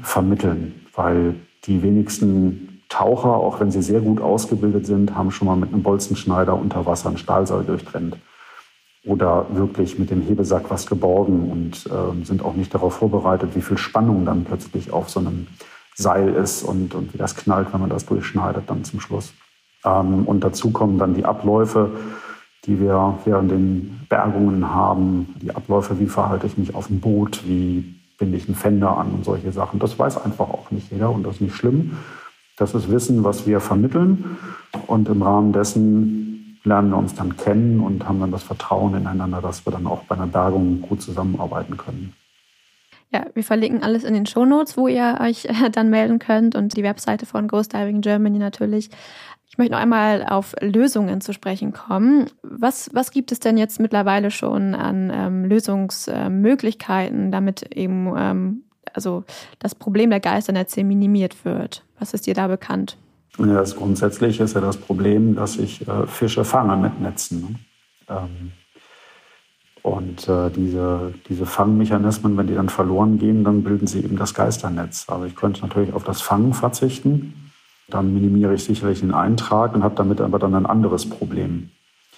[0.00, 1.34] vermitteln, weil
[1.64, 5.82] die wenigsten Taucher, auch wenn sie sehr gut ausgebildet sind, haben schon mal mit einem
[5.82, 8.18] Bolzenschneider unter Wasser ein Stahlseil durchtrennt
[9.06, 13.62] oder wirklich mit dem Hebesack was geborgen und äh, sind auch nicht darauf vorbereitet, wie
[13.62, 15.46] viel Spannung dann plötzlich auf so einem
[15.94, 19.32] Seil ist und, und wie das knallt, wenn man das durchschneidet dann zum Schluss.
[19.84, 21.90] Ähm, und dazu kommen dann die Abläufe,
[22.64, 27.42] die wir während den Bergungen haben, die Abläufe, wie verhalte ich mich auf dem Boot,
[27.46, 29.80] wie binde ich einen Fender an und solche Sachen.
[29.80, 31.98] Das weiß einfach auch nicht jeder und das ist nicht schlimm.
[32.56, 34.36] Das ist Wissen, was wir vermitteln
[34.86, 39.40] und im Rahmen dessen lernen wir uns dann kennen und haben dann das Vertrauen ineinander,
[39.40, 42.14] dass wir dann auch bei einer Bergung gut zusammenarbeiten können.
[43.12, 46.84] Ja, wir verlinken alles in den Shownotes, wo ihr euch dann melden könnt und die
[46.84, 48.88] Webseite von Ghost Diving Germany natürlich.
[49.52, 52.30] Ich möchte noch einmal auf Lösungen zu sprechen kommen.
[52.42, 58.62] Was, was gibt es denn jetzt mittlerweile schon an ähm, Lösungsmöglichkeiten, damit eben ähm,
[58.94, 59.24] also
[59.58, 61.84] das Problem der Geisternetze minimiert wird?
[61.98, 62.96] Was ist dir da bekannt?
[63.36, 67.42] Ja, das grundsätzlich ist ja das Problem, dass ich äh, Fische fange mit Netzen.
[67.42, 67.58] Ne?
[68.08, 68.52] Ähm,
[69.82, 74.32] und äh, diese, diese Fangmechanismen, wenn die dann verloren gehen, dann bilden sie eben das
[74.32, 75.04] Geisternetz.
[75.08, 77.34] Also ich könnte natürlich auf das Fangen verzichten
[77.92, 81.70] dann minimiere ich sicherlich den Eintrag und habe damit aber dann ein anderes Problem.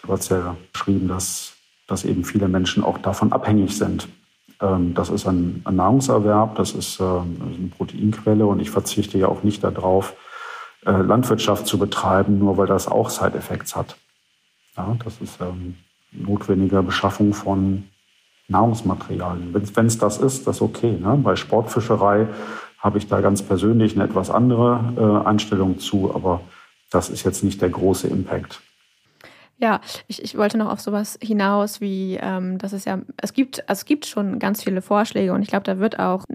[0.03, 1.55] Du hast ja geschrieben, dass,
[1.87, 4.09] dass eben viele Menschen auch davon abhängig sind.
[4.61, 9.43] Ähm, das ist ein, Nahrungserwerb, das ist äh, eine Proteinquelle und ich verzichte ja auch
[9.43, 10.15] nicht darauf,
[10.87, 13.97] äh, Landwirtschaft zu betreiben, nur weil das auch Side-Effects hat.
[14.77, 15.77] Das ist ähm,
[16.13, 17.85] notwendige Beschaffung von
[18.49, 19.55] Nahrungsmaterialien.
[19.55, 20.99] Wenn es das ist, das ist okay.
[21.01, 21.19] Ne?
[21.23, 22.27] Bei Sportfischerei
[22.85, 26.43] habe ich da ganz persönlich eine etwas andere äh, Einstellung zu, aber
[26.91, 28.61] das ist jetzt nicht der große Impact.
[29.57, 33.65] Ja, ich, ich wollte noch auf sowas hinaus, wie ähm, dass es ja, es gibt,
[33.67, 36.27] es gibt schon ganz viele Vorschläge und ich glaube, da wird auch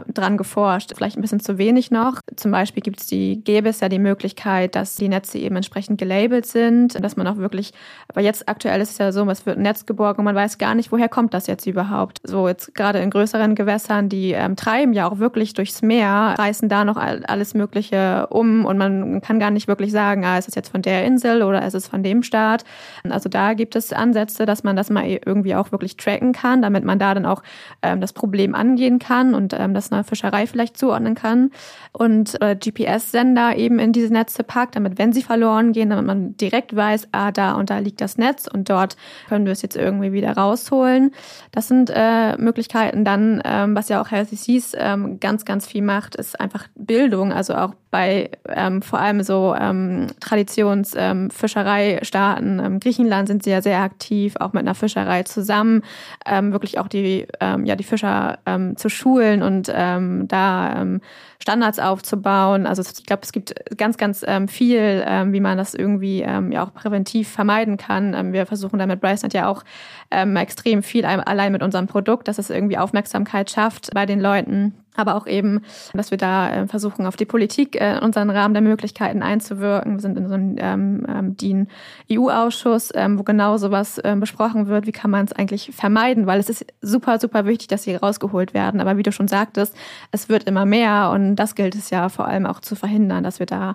[0.00, 0.92] dran geforscht.
[0.94, 2.20] Vielleicht ein bisschen zu wenig noch.
[2.36, 6.46] Zum Beispiel gibt die, gäbe es ja die Möglichkeit, dass die Netze eben entsprechend gelabelt
[6.46, 7.72] sind, dass man auch wirklich,
[8.08, 10.58] aber jetzt aktuell ist es ja so, es wird ein Netz geborgen und man weiß
[10.58, 12.20] gar nicht, woher kommt das jetzt überhaupt.
[12.24, 16.68] So jetzt gerade in größeren Gewässern, die ähm, treiben ja auch wirklich durchs Meer, reißen
[16.68, 20.54] da noch alles Mögliche um und man kann gar nicht wirklich sagen, ah, ist es
[20.54, 22.64] jetzt von der Insel oder ist es von dem Staat.
[23.08, 26.84] Also da gibt es Ansätze, dass man das mal irgendwie auch wirklich tracken kann, damit
[26.84, 27.42] man da dann auch
[27.82, 31.50] ähm, das Problem angehen kann und ähm, das einer Fischerei vielleicht zuordnen kann
[31.92, 36.36] und äh, GPS-Sender eben in diese Netze packt, damit wenn sie verloren gehen, damit man
[36.36, 38.96] direkt weiß, ah, da und da liegt das Netz und dort
[39.28, 41.12] können wir es jetzt irgendwie wieder rausholen.
[41.50, 43.04] Das sind äh, Möglichkeiten.
[43.04, 47.32] Dann, ähm, was ja auch Healthy Seas ähm, ganz, ganz viel macht, ist einfach Bildung,
[47.32, 52.58] also auch bei ähm, vor allem so ähm, Traditionsfischereistaaten.
[52.58, 55.82] Ähm, Griechenland sind sie ja sehr aktiv, auch mit einer Fischerei zusammen,
[56.24, 61.00] ähm, wirklich auch die, ähm, ja, die Fischer ähm, zu schulen und ähm, da ähm,
[61.40, 62.66] Standards aufzubauen.
[62.66, 66.52] Also ich glaube, es gibt ganz, ganz ähm, viel, ähm, wie man das irgendwie ähm,
[66.52, 68.14] ja auch präventiv vermeiden kann.
[68.14, 69.64] Ähm, wir versuchen damit Brycenet ja auch
[70.10, 74.74] ähm, extrem viel allein mit unserem Produkt, dass es irgendwie Aufmerksamkeit schafft bei den Leuten
[74.94, 75.62] aber auch eben,
[75.94, 79.94] dass wir da äh, versuchen, auf die Politik äh, in unseren Rahmen der Möglichkeiten einzuwirken.
[79.94, 84.86] Wir sind in so einem ähm, ähm, DIN-EU-Ausschuss, ähm, wo genau sowas ähm, besprochen wird.
[84.86, 86.26] Wie kann man es eigentlich vermeiden?
[86.26, 88.80] Weil es ist super, super wichtig, dass sie rausgeholt werden.
[88.80, 89.74] Aber wie du schon sagtest,
[90.10, 93.38] es wird immer mehr und das gilt es ja vor allem auch zu verhindern, dass
[93.38, 93.74] wir da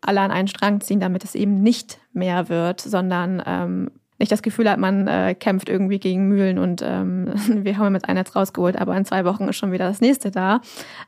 [0.00, 4.42] alle an einen Strang ziehen, damit es eben nicht mehr wird, sondern ähm, nicht das
[4.42, 8.34] Gefühl hat, man äh, kämpft irgendwie gegen Mühlen und ähm, wir haben jetzt ein Netz
[8.34, 10.60] rausgeholt, aber in zwei Wochen ist schon wieder das nächste da.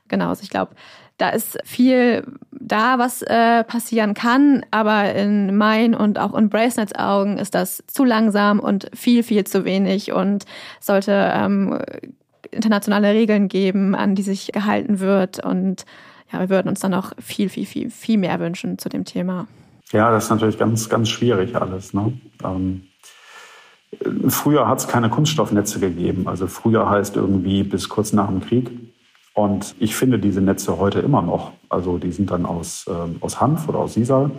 [0.07, 0.75] Genau, also ich glaube,
[1.17, 6.95] da ist viel da, was äh, passieren kann, aber in meinen und auch in Bracelets
[6.95, 10.45] Augen ist das zu langsam und viel, viel zu wenig und
[10.79, 11.77] sollte ähm,
[12.51, 15.85] internationale Regeln geben, an die sich gehalten wird und
[16.31, 19.47] ja, wir würden uns dann noch viel, viel, viel, viel mehr wünschen zu dem Thema.
[19.91, 21.93] Ja, das ist natürlich ganz, ganz schwierig alles.
[21.93, 22.13] Ne?
[22.43, 22.83] Ähm
[24.27, 26.27] Früher hat es keine Kunststoffnetze gegeben.
[26.27, 28.69] Also früher heißt irgendwie bis kurz nach dem Krieg.
[29.33, 31.51] Und ich finde diese Netze heute immer noch.
[31.69, 34.31] Also die sind dann aus, äh, aus Hanf oder aus Sisal.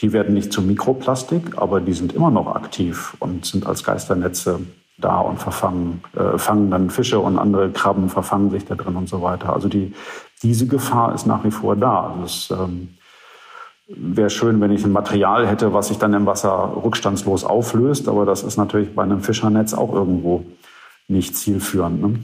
[0.00, 4.60] Die werden nicht zu Mikroplastik, aber die sind immer noch aktiv und sind als Geisternetze
[4.98, 9.08] da und verfangen, äh, fangen dann Fische und andere Krabben verfangen sich da drin und
[9.08, 9.52] so weiter.
[9.52, 9.92] Also die,
[10.42, 12.14] diese Gefahr ist nach wie vor da.
[12.14, 12.97] Also es, ähm,
[13.90, 18.26] Wäre schön, wenn ich ein Material hätte, was sich dann im Wasser rückstandslos auflöst, aber
[18.26, 20.44] das ist natürlich bei einem Fischernetz auch irgendwo
[21.08, 22.02] nicht zielführend.
[22.02, 22.20] Ne?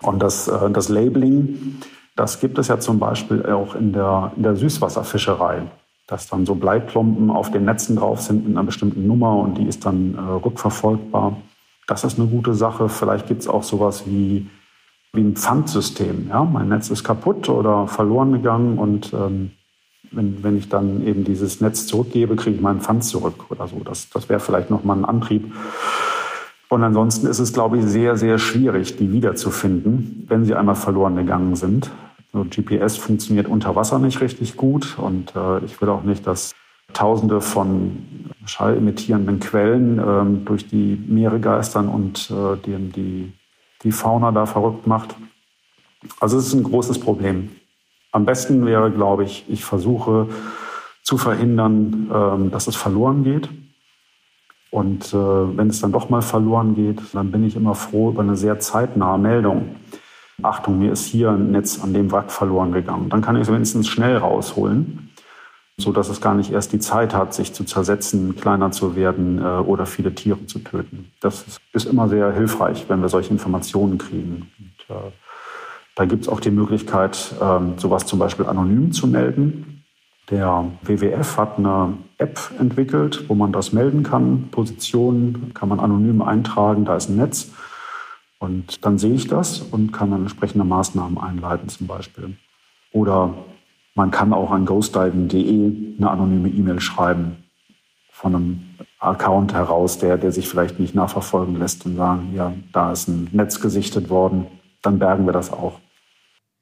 [0.00, 1.80] Und das, äh, das Labeling,
[2.14, 5.62] das gibt es ja zum Beispiel auch in der, in der Süßwasserfischerei,
[6.06, 9.66] dass dann so Bleiklumpen auf den Netzen drauf sind mit einer bestimmten Nummer und die
[9.66, 11.36] ist dann äh, rückverfolgbar.
[11.88, 12.88] Das ist eine gute Sache.
[12.88, 14.48] Vielleicht gibt es auch sowas wie,
[15.12, 16.28] wie ein Pfandsystem.
[16.28, 16.44] Ja?
[16.44, 19.50] Mein Netz ist kaputt oder verloren gegangen und ähm,
[20.10, 23.80] wenn, wenn ich dann eben dieses Netz zurückgebe, kriege ich meinen Pfand zurück oder so.
[23.84, 25.52] Das, das wäre vielleicht nochmal ein Antrieb.
[26.68, 31.16] Und ansonsten ist es, glaube ich, sehr, sehr schwierig, die wiederzufinden, wenn sie einmal verloren
[31.16, 31.90] gegangen sind.
[32.32, 36.54] So, GPS funktioniert unter Wasser nicht richtig gut und äh, ich will auch nicht, dass
[36.92, 38.04] Tausende von
[38.44, 43.32] schallemittierenden Quellen ähm, durch die Meere geistern und äh, die, die,
[43.82, 45.14] die Fauna da verrückt macht.
[46.20, 47.50] Also es ist ein großes Problem.
[48.12, 50.28] Am besten wäre, glaube ich, ich versuche
[51.02, 53.48] zu verhindern, ähm, dass es verloren geht.
[54.70, 58.22] Und äh, wenn es dann doch mal verloren geht, dann bin ich immer froh über
[58.22, 59.76] eine sehr zeitnahe Meldung.
[60.42, 63.08] Achtung, mir ist hier ein Netz an dem Wrack verloren gegangen.
[63.08, 65.10] Dann kann ich es wenigstens schnell rausholen,
[65.76, 69.38] so dass es gar nicht erst die Zeit hat, sich zu zersetzen, kleiner zu werden
[69.38, 71.12] äh, oder viele Tiere zu töten.
[71.20, 74.50] Das ist immer sehr hilfreich, wenn wir solche Informationen kriegen.
[74.58, 75.10] Und, äh,
[75.94, 79.84] da gibt es auch die Möglichkeit, ähm, sowas zum Beispiel anonym zu melden.
[80.30, 84.48] Der WWF hat eine App entwickelt, wo man das melden kann.
[84.50, 87.52] Positionen kann man anonym eintragen, da ist ein Netz.
[88.38, 92.36] Und dann sehe ich das und kann dann entsprechende Maßnahmen einleiten zum Beispiel.
[92.92, 93.34] Oder
[93.94, 97.44] man kann auch an ghostdiving.de eine anonyme E-Mail schreiben
[98.10, 98.62] von einem
[98.98, 103.28] Account heraus, der, der sich vielleicht nicht nachverfolgen lässt und sagen, ja, da ist ein
[103.32, 104.46] Netz gesichtet worden,
[104.82, 105.78] dann bergen wir das auch.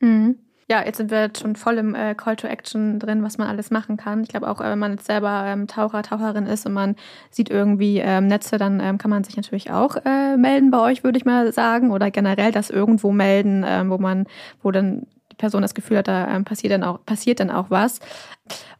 [0.00, 0.36] Mhm.
[0.70, 3.72] Ja, jetzt sind wir schon voll im äh, Call to Action drin, was man alles
[3.72, 4.22] machen kann.
[4.22, 6.94] Ich glaube auch, äh, wenn man jetzt selber ähm, Taucher, Taucherin ist und man
[7.32, 11.02] sieht irgendwie ähm, Netze, dann ähm, kann man sich natürlich auch äh, melden bei euch,
[11.02, 14.28] würde ich mal sagen, oder generell das irgendwo melden, ähm, wo man,
[14.62, 17.68] wo dann die Person das Gefühl hat, da ähm, passiert dann auch passiert dann auch
[17.70, 17.98] was.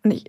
[0.03, 0.25] Und ich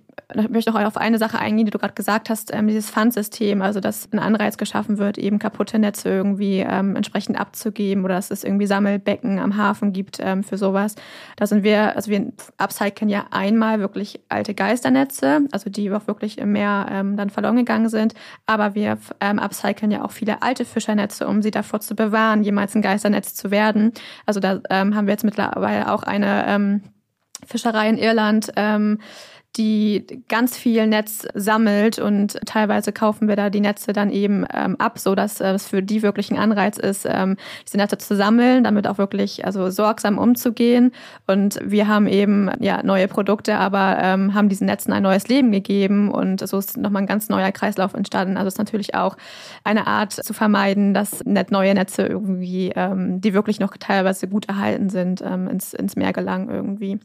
[0.49, 3.79] möchte noch auf eine Sache eingehen, die du gerade gesagt hast, ähm, dieses Pfandsystem, also
[3.79, 8.43] dass ein Anreiz geschaffen wird, eben kaputte Netze irgendwie ähm, entsprechend abzugeben oder dass es
[8.43, 10.95] irgendwie Sammelbecken am Hafen gibt ähm, für sowas.
[11.35, 16.37] Da sind wir, also wir upcyclen ja einmal wirklich alte Geisternetze, also die auch wirklich
[16.37, 18.13] im Meer ähm, dann verloren gegangen sind,
[18.45, 22.75] aber wir ähm, upcyclen ja auch viele alte Fischernetze, um sie davor zu bewahren, jemals
[22.75, 23.91] ein Geisternetz zu werden.
[24.25, 26.81] Also da ähm, haben wir jetzt mittlerweile auch eine ähm,
[27.45, 28.99] Fischerei in Irland, ähm,
[29.57, 34.77] die ganz viel Netz sammelt und teilweise kaufen wir da die Netze dann eben ähm,
[34.77, 37.35] ab, so dass äh, es für die wirklich ein Anreiz ist, ähm,
[37.65, 40.93] diese Netze zu sammeln, damit auch wirklich also sorgsam umzugehen.
[41.27, 45.51] Und wir haben eben ja neue Produkte, aber ähm, haben diesen Netzen ein neues Leben
[45.51, 48.37] gegeben und so ist nochmal ein ganz neuer Kreislauf entstanden.
[48.37, 49.17] Also es ist natürlich auch
[49.65, 54.47] eine Art zu vermeiden, dass net neue Netze irgendwie, ähm, die wirklich noch teilweise gut
[54.47, 56.99] erhalten sind, ähm, ins, ins Meer gelangen irgendwie.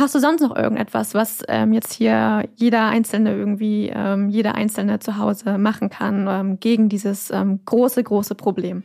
[0.00, 4.98] Hast du sonst noch irgendetwas, was ähm, jetzt hier jeder Einzelne irgendwie, ähm, jeder Einzelne
[4.98, 8.82] zu Hause machen kann ähm, gegen dieses ähm, große, große Problem?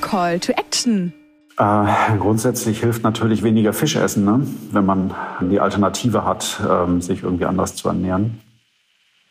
[0.00, 1.12] Call to Action.
[1.58, 4.46] Äh, grundsätzlich hilft natürlich weniger Fisch essen, ne?
[4.72, 8.40] wenn man die Alternative hat, ähm, sich irgendwie anders zu ernähren.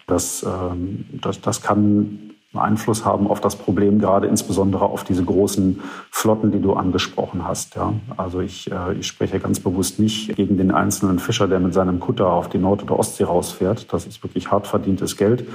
[0.05, 5.81] Das, ähm, das, das kann Einfluss haben auf das Problem, gerade insbesondere auf diese großen
[6.11, 7.75] Flotten, die du angesprochen hast.
[7.75, 7.93] Ja.
[8.17, 11.99] Also ich, äh, ich spreche ganz bewusst nicht gegen den einzelnen Fischer, der mit seinem
[11.99, 13.91] Kutter auf die Nord- oder Ostsee rausfährt.
[13.91, 15.47] Das ist wirklich hart verdientes Geld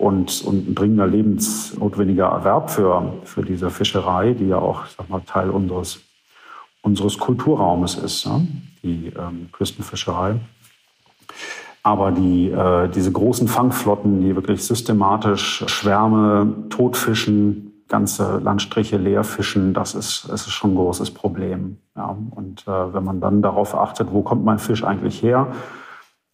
[0.00, 5.20] und, und ein dringender lebensnotwendiger Erwerb für, für diese Fischerei, die ja auch sag mal,
[5.20, 6.00] Teil unseres,
[6.80, 8.40] unseres Kulturraumes ist, ja?
[8.82, 10.36] die ähm, Küstenfischerei.
[11.82, 19.74] Aber die, äh, diese großen Fangflotten, die wirklich systematisch Schwärme totfischen, ganze Landstriche leer fischen,
[19.74, 21.78] das ist, das ist schon ein großes Problem.
[21.96, 22.16] Ja.
[22.30, 25.48] Und äh, wenn man dann darauf achtet, wo kommt mein Fisch eigentlich her,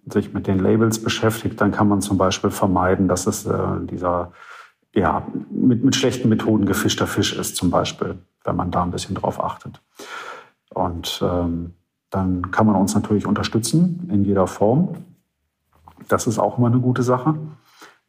[0.08, 3.56] sich mit den Labels beschäftigt, dann kann man zum Beispiel vermeiden, dass es äh,
[3.90, 4.32] dieser
[4.94, 9.14] ja, mit, mit schlechten Methoden gefischter Fisch ist, zum Beispiel, wenn man da ein bisschen
[9.14, 9.80] drauf achtet.
[10.70, 11.74] Und ähm,
[12.10, 14.94] dann kann man uns natürlich unterstützen in jeder Form.
[16.08, 17.34] Das ist auch mal eine gute Sache.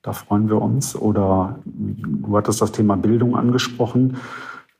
[0.02, 0.95] Da freuen wir uns.
[0.95, 4.18] Oder du hattest das Thema Bildung angesprochen.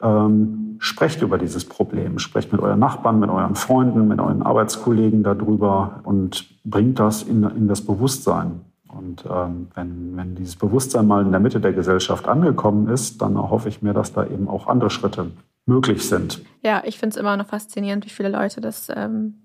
[0.02, 5.24] Ähm, sprecht über dieses Problem, sprecht mit euren Nachbarn, mit euren Freunden, mit euren Arbeitskollegen
[5.24, 8.62] darüber und bringt das in, in das Bewusstsein.
[8.88, 13.38] Und ähm, wenn, wenn dieses Bewusstsein mal in der Mitte der Gesellschaft angekommen ist, dann
[13.38, 15.32] hoffe ich mir, dass da eben auch andere Schritte
[15.66, 16.42] möglich sind.
[16.64, 19.36] Ja, ich finde es immer noch faszinierend, wie viele Leute das ähm,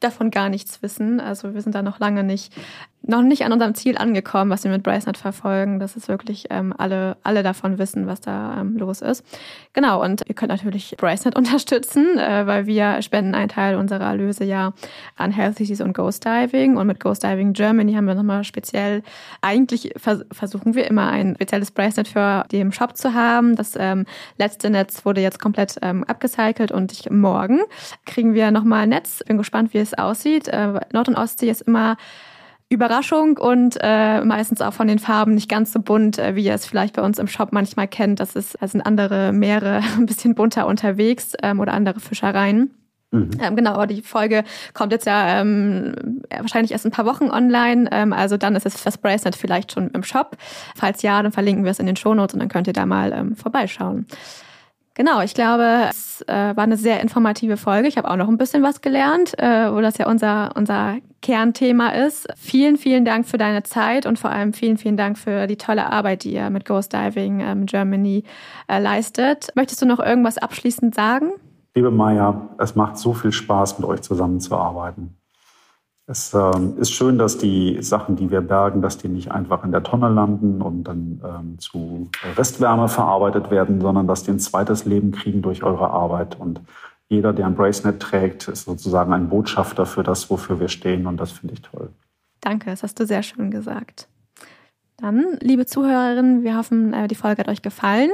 [0.00, 1.20] davon gar nichts wissen.
[1.20, 2.54] Also wir sind da noch lange nicht
[3.06, 5.78] noch nicht an unserem Ziel angekommen, was wir mit BraceNet verfolgen.
[5.78, 9.24] Das ist wirklich ähm, alle, alle davon wissen, was da ähm, los ist.
[9.72, 14.44] Genau, und ihr könnt natürlich BraceNet unterstützen, äh, weil wir spenden einen Teil unserer Erlöse
[14.44, 14.72] ja
[15.16, 16.76] an Healthy Seas und Ghost Diving.
[16.76, 19.02] Und mit Ghost Diving Germany haben wir nochmal speziell,
[19.40, 23.54] eigentlich vers versuchen wir immer ein spezielles BraceNet für im Shop zu haben.
[23.54, 24.04] Das ähm,
[24.38, 27.60] letzte Netz wurde jetzt komplett ähm, abgecycelt und ich, morgen
[28.04, 29.22] kriegen wir nochmal ein Netz.
[29.26, 30.48] Bin gespannt, wie es aussieht.
[30.48, 31.96] Äh, Nord- und Ostsee ist immer
[32.68, 36.54] Überraschung und äh, meistens auch von den Farben nicht ganz so bunt, äh, wie ihr
[36.54, 38.18] es vielleicht bei uns im Shop manchmal kennt.
[38.18, 42.74] Das ist, da sind andere Meere ein bisschen bunter unterwegs ähm, oder andere Fischereien.
[43.12, 43.30] Mhm.
[43.40, 44.42] Ähm, genau, aber die Folge
[44.74, 47.88] kommt jetzt ja ähm, wahrscheinlich erst ein paar Wochen online.
[47.92, 50.36] Ähm, also dann ist es das Bracelet vielleicht schon im Shop.
[50.74, 53.12] Falls ja, dann verlinken wir es in den Shownotes und dann könnt ihr da mal
[53.12, 54.06] ähm, vorbeischauen.
[54.96, 57.86] Genau, ich glaube, es äh, war eine sehr informative Folge.
[57.86, 61.90] Ich habe auch noch ein bisschen was gelernt, äh, wo das ja unser, unser Kernthema
[61.90, 62.26] ist.
[62.34, 65.92] Vielen, vielen Dank für deine Zeit und vor allem vielen, vielen Dank für die tolle
[65.92, 68.24] Arbeit, die ihr mit Ghost Diving ähm, Germany
[68.68, 69.48] äh, leistet.
[69.54, 71.32] Möchtest du noch irgendwas abschließend sagen?
[71.74, 75.15] Liebe Maya, es macht so viel Spaß, mit euch zusammenzuarbeiten.
[76.08, 79.72] Es ähm, ist schön, dass die Sachen, die wir bergen, dass die nicht einfach in
[79.72, 84.84] der Tonne landen und dann ähm, zu Restwärme verarbeitet werden, sondern dass die ein zweites
[84.84, 86.38] Leben kriegen durch eure Arbeit.
[86.38, 86.60] Und
[87.08, 91.08] jeder, der ein Bracelet trägt, ist sozusagen ein Botschafter für das, wofür wir stehen.
[91.08, 91.90] Und das finde ich toll.
[92.40, 94.06] Danke, das hast du sehr schön gesagt.
[94.98, 98.10] Dann, liebe Zuhörerinnen, wir hoffen, äh, die Folge hat euch gefallen.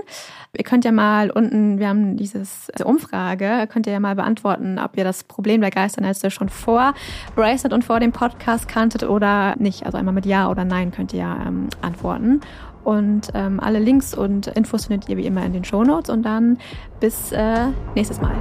[0.57, 4.80] Ihr könnt ja mal unten, wir haben dieses, diese Umfrage, könnt ihr ja mal beantworten,
[4.80, 6.95] ob ihr das Problem der Geisternetze schon vor
[7.37, 9.87] Bracelet und vor dem Podcast kanntet oder nicht.
[9.87, 12.41] Also einmal mit Ja oder Nein könnt ihr ja ähm, antworten.
[12.83, 16.11] Und ähm, alle Links und Infos findet ihr wie immer in den Show Notes.
[16.11, 16.59] Und dann
[16.99, 18.35] bis äh, nächstes Mal.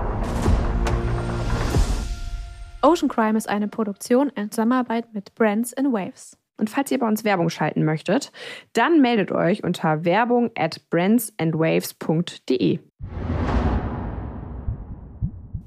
[2.82, 6.41] Ocean Crime ist eine Produktion in Zusammenarbeit mit Brands in Waves.
[6.62, 8.32] Und falls ihr bei uns Werbung schalten möchtet,
[8.74, 12.78] dann meldet euch unter werbung at brandsandwaves.de.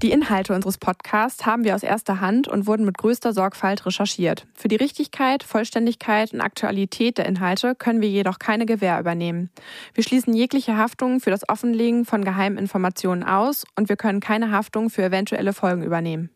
[0.01, 4.47] Die Inhalte unseres Podcasts haben wir aus erster Hand und wurden mit größter Sorgfalt recherchiert.
[4.53, 9.49] Für die Richtigkeit, Vollständigkeit und Aktualität der Inhalte können wir jedoch keine Gewähr übernehmen.
[9.93, 14.51] Wir schließen jegliche Haftung für das Offenlegen von geheimen Informationen aus und wir können keine
[14.51, 16.29] Haftung für eventuelle Folgen übernehmen.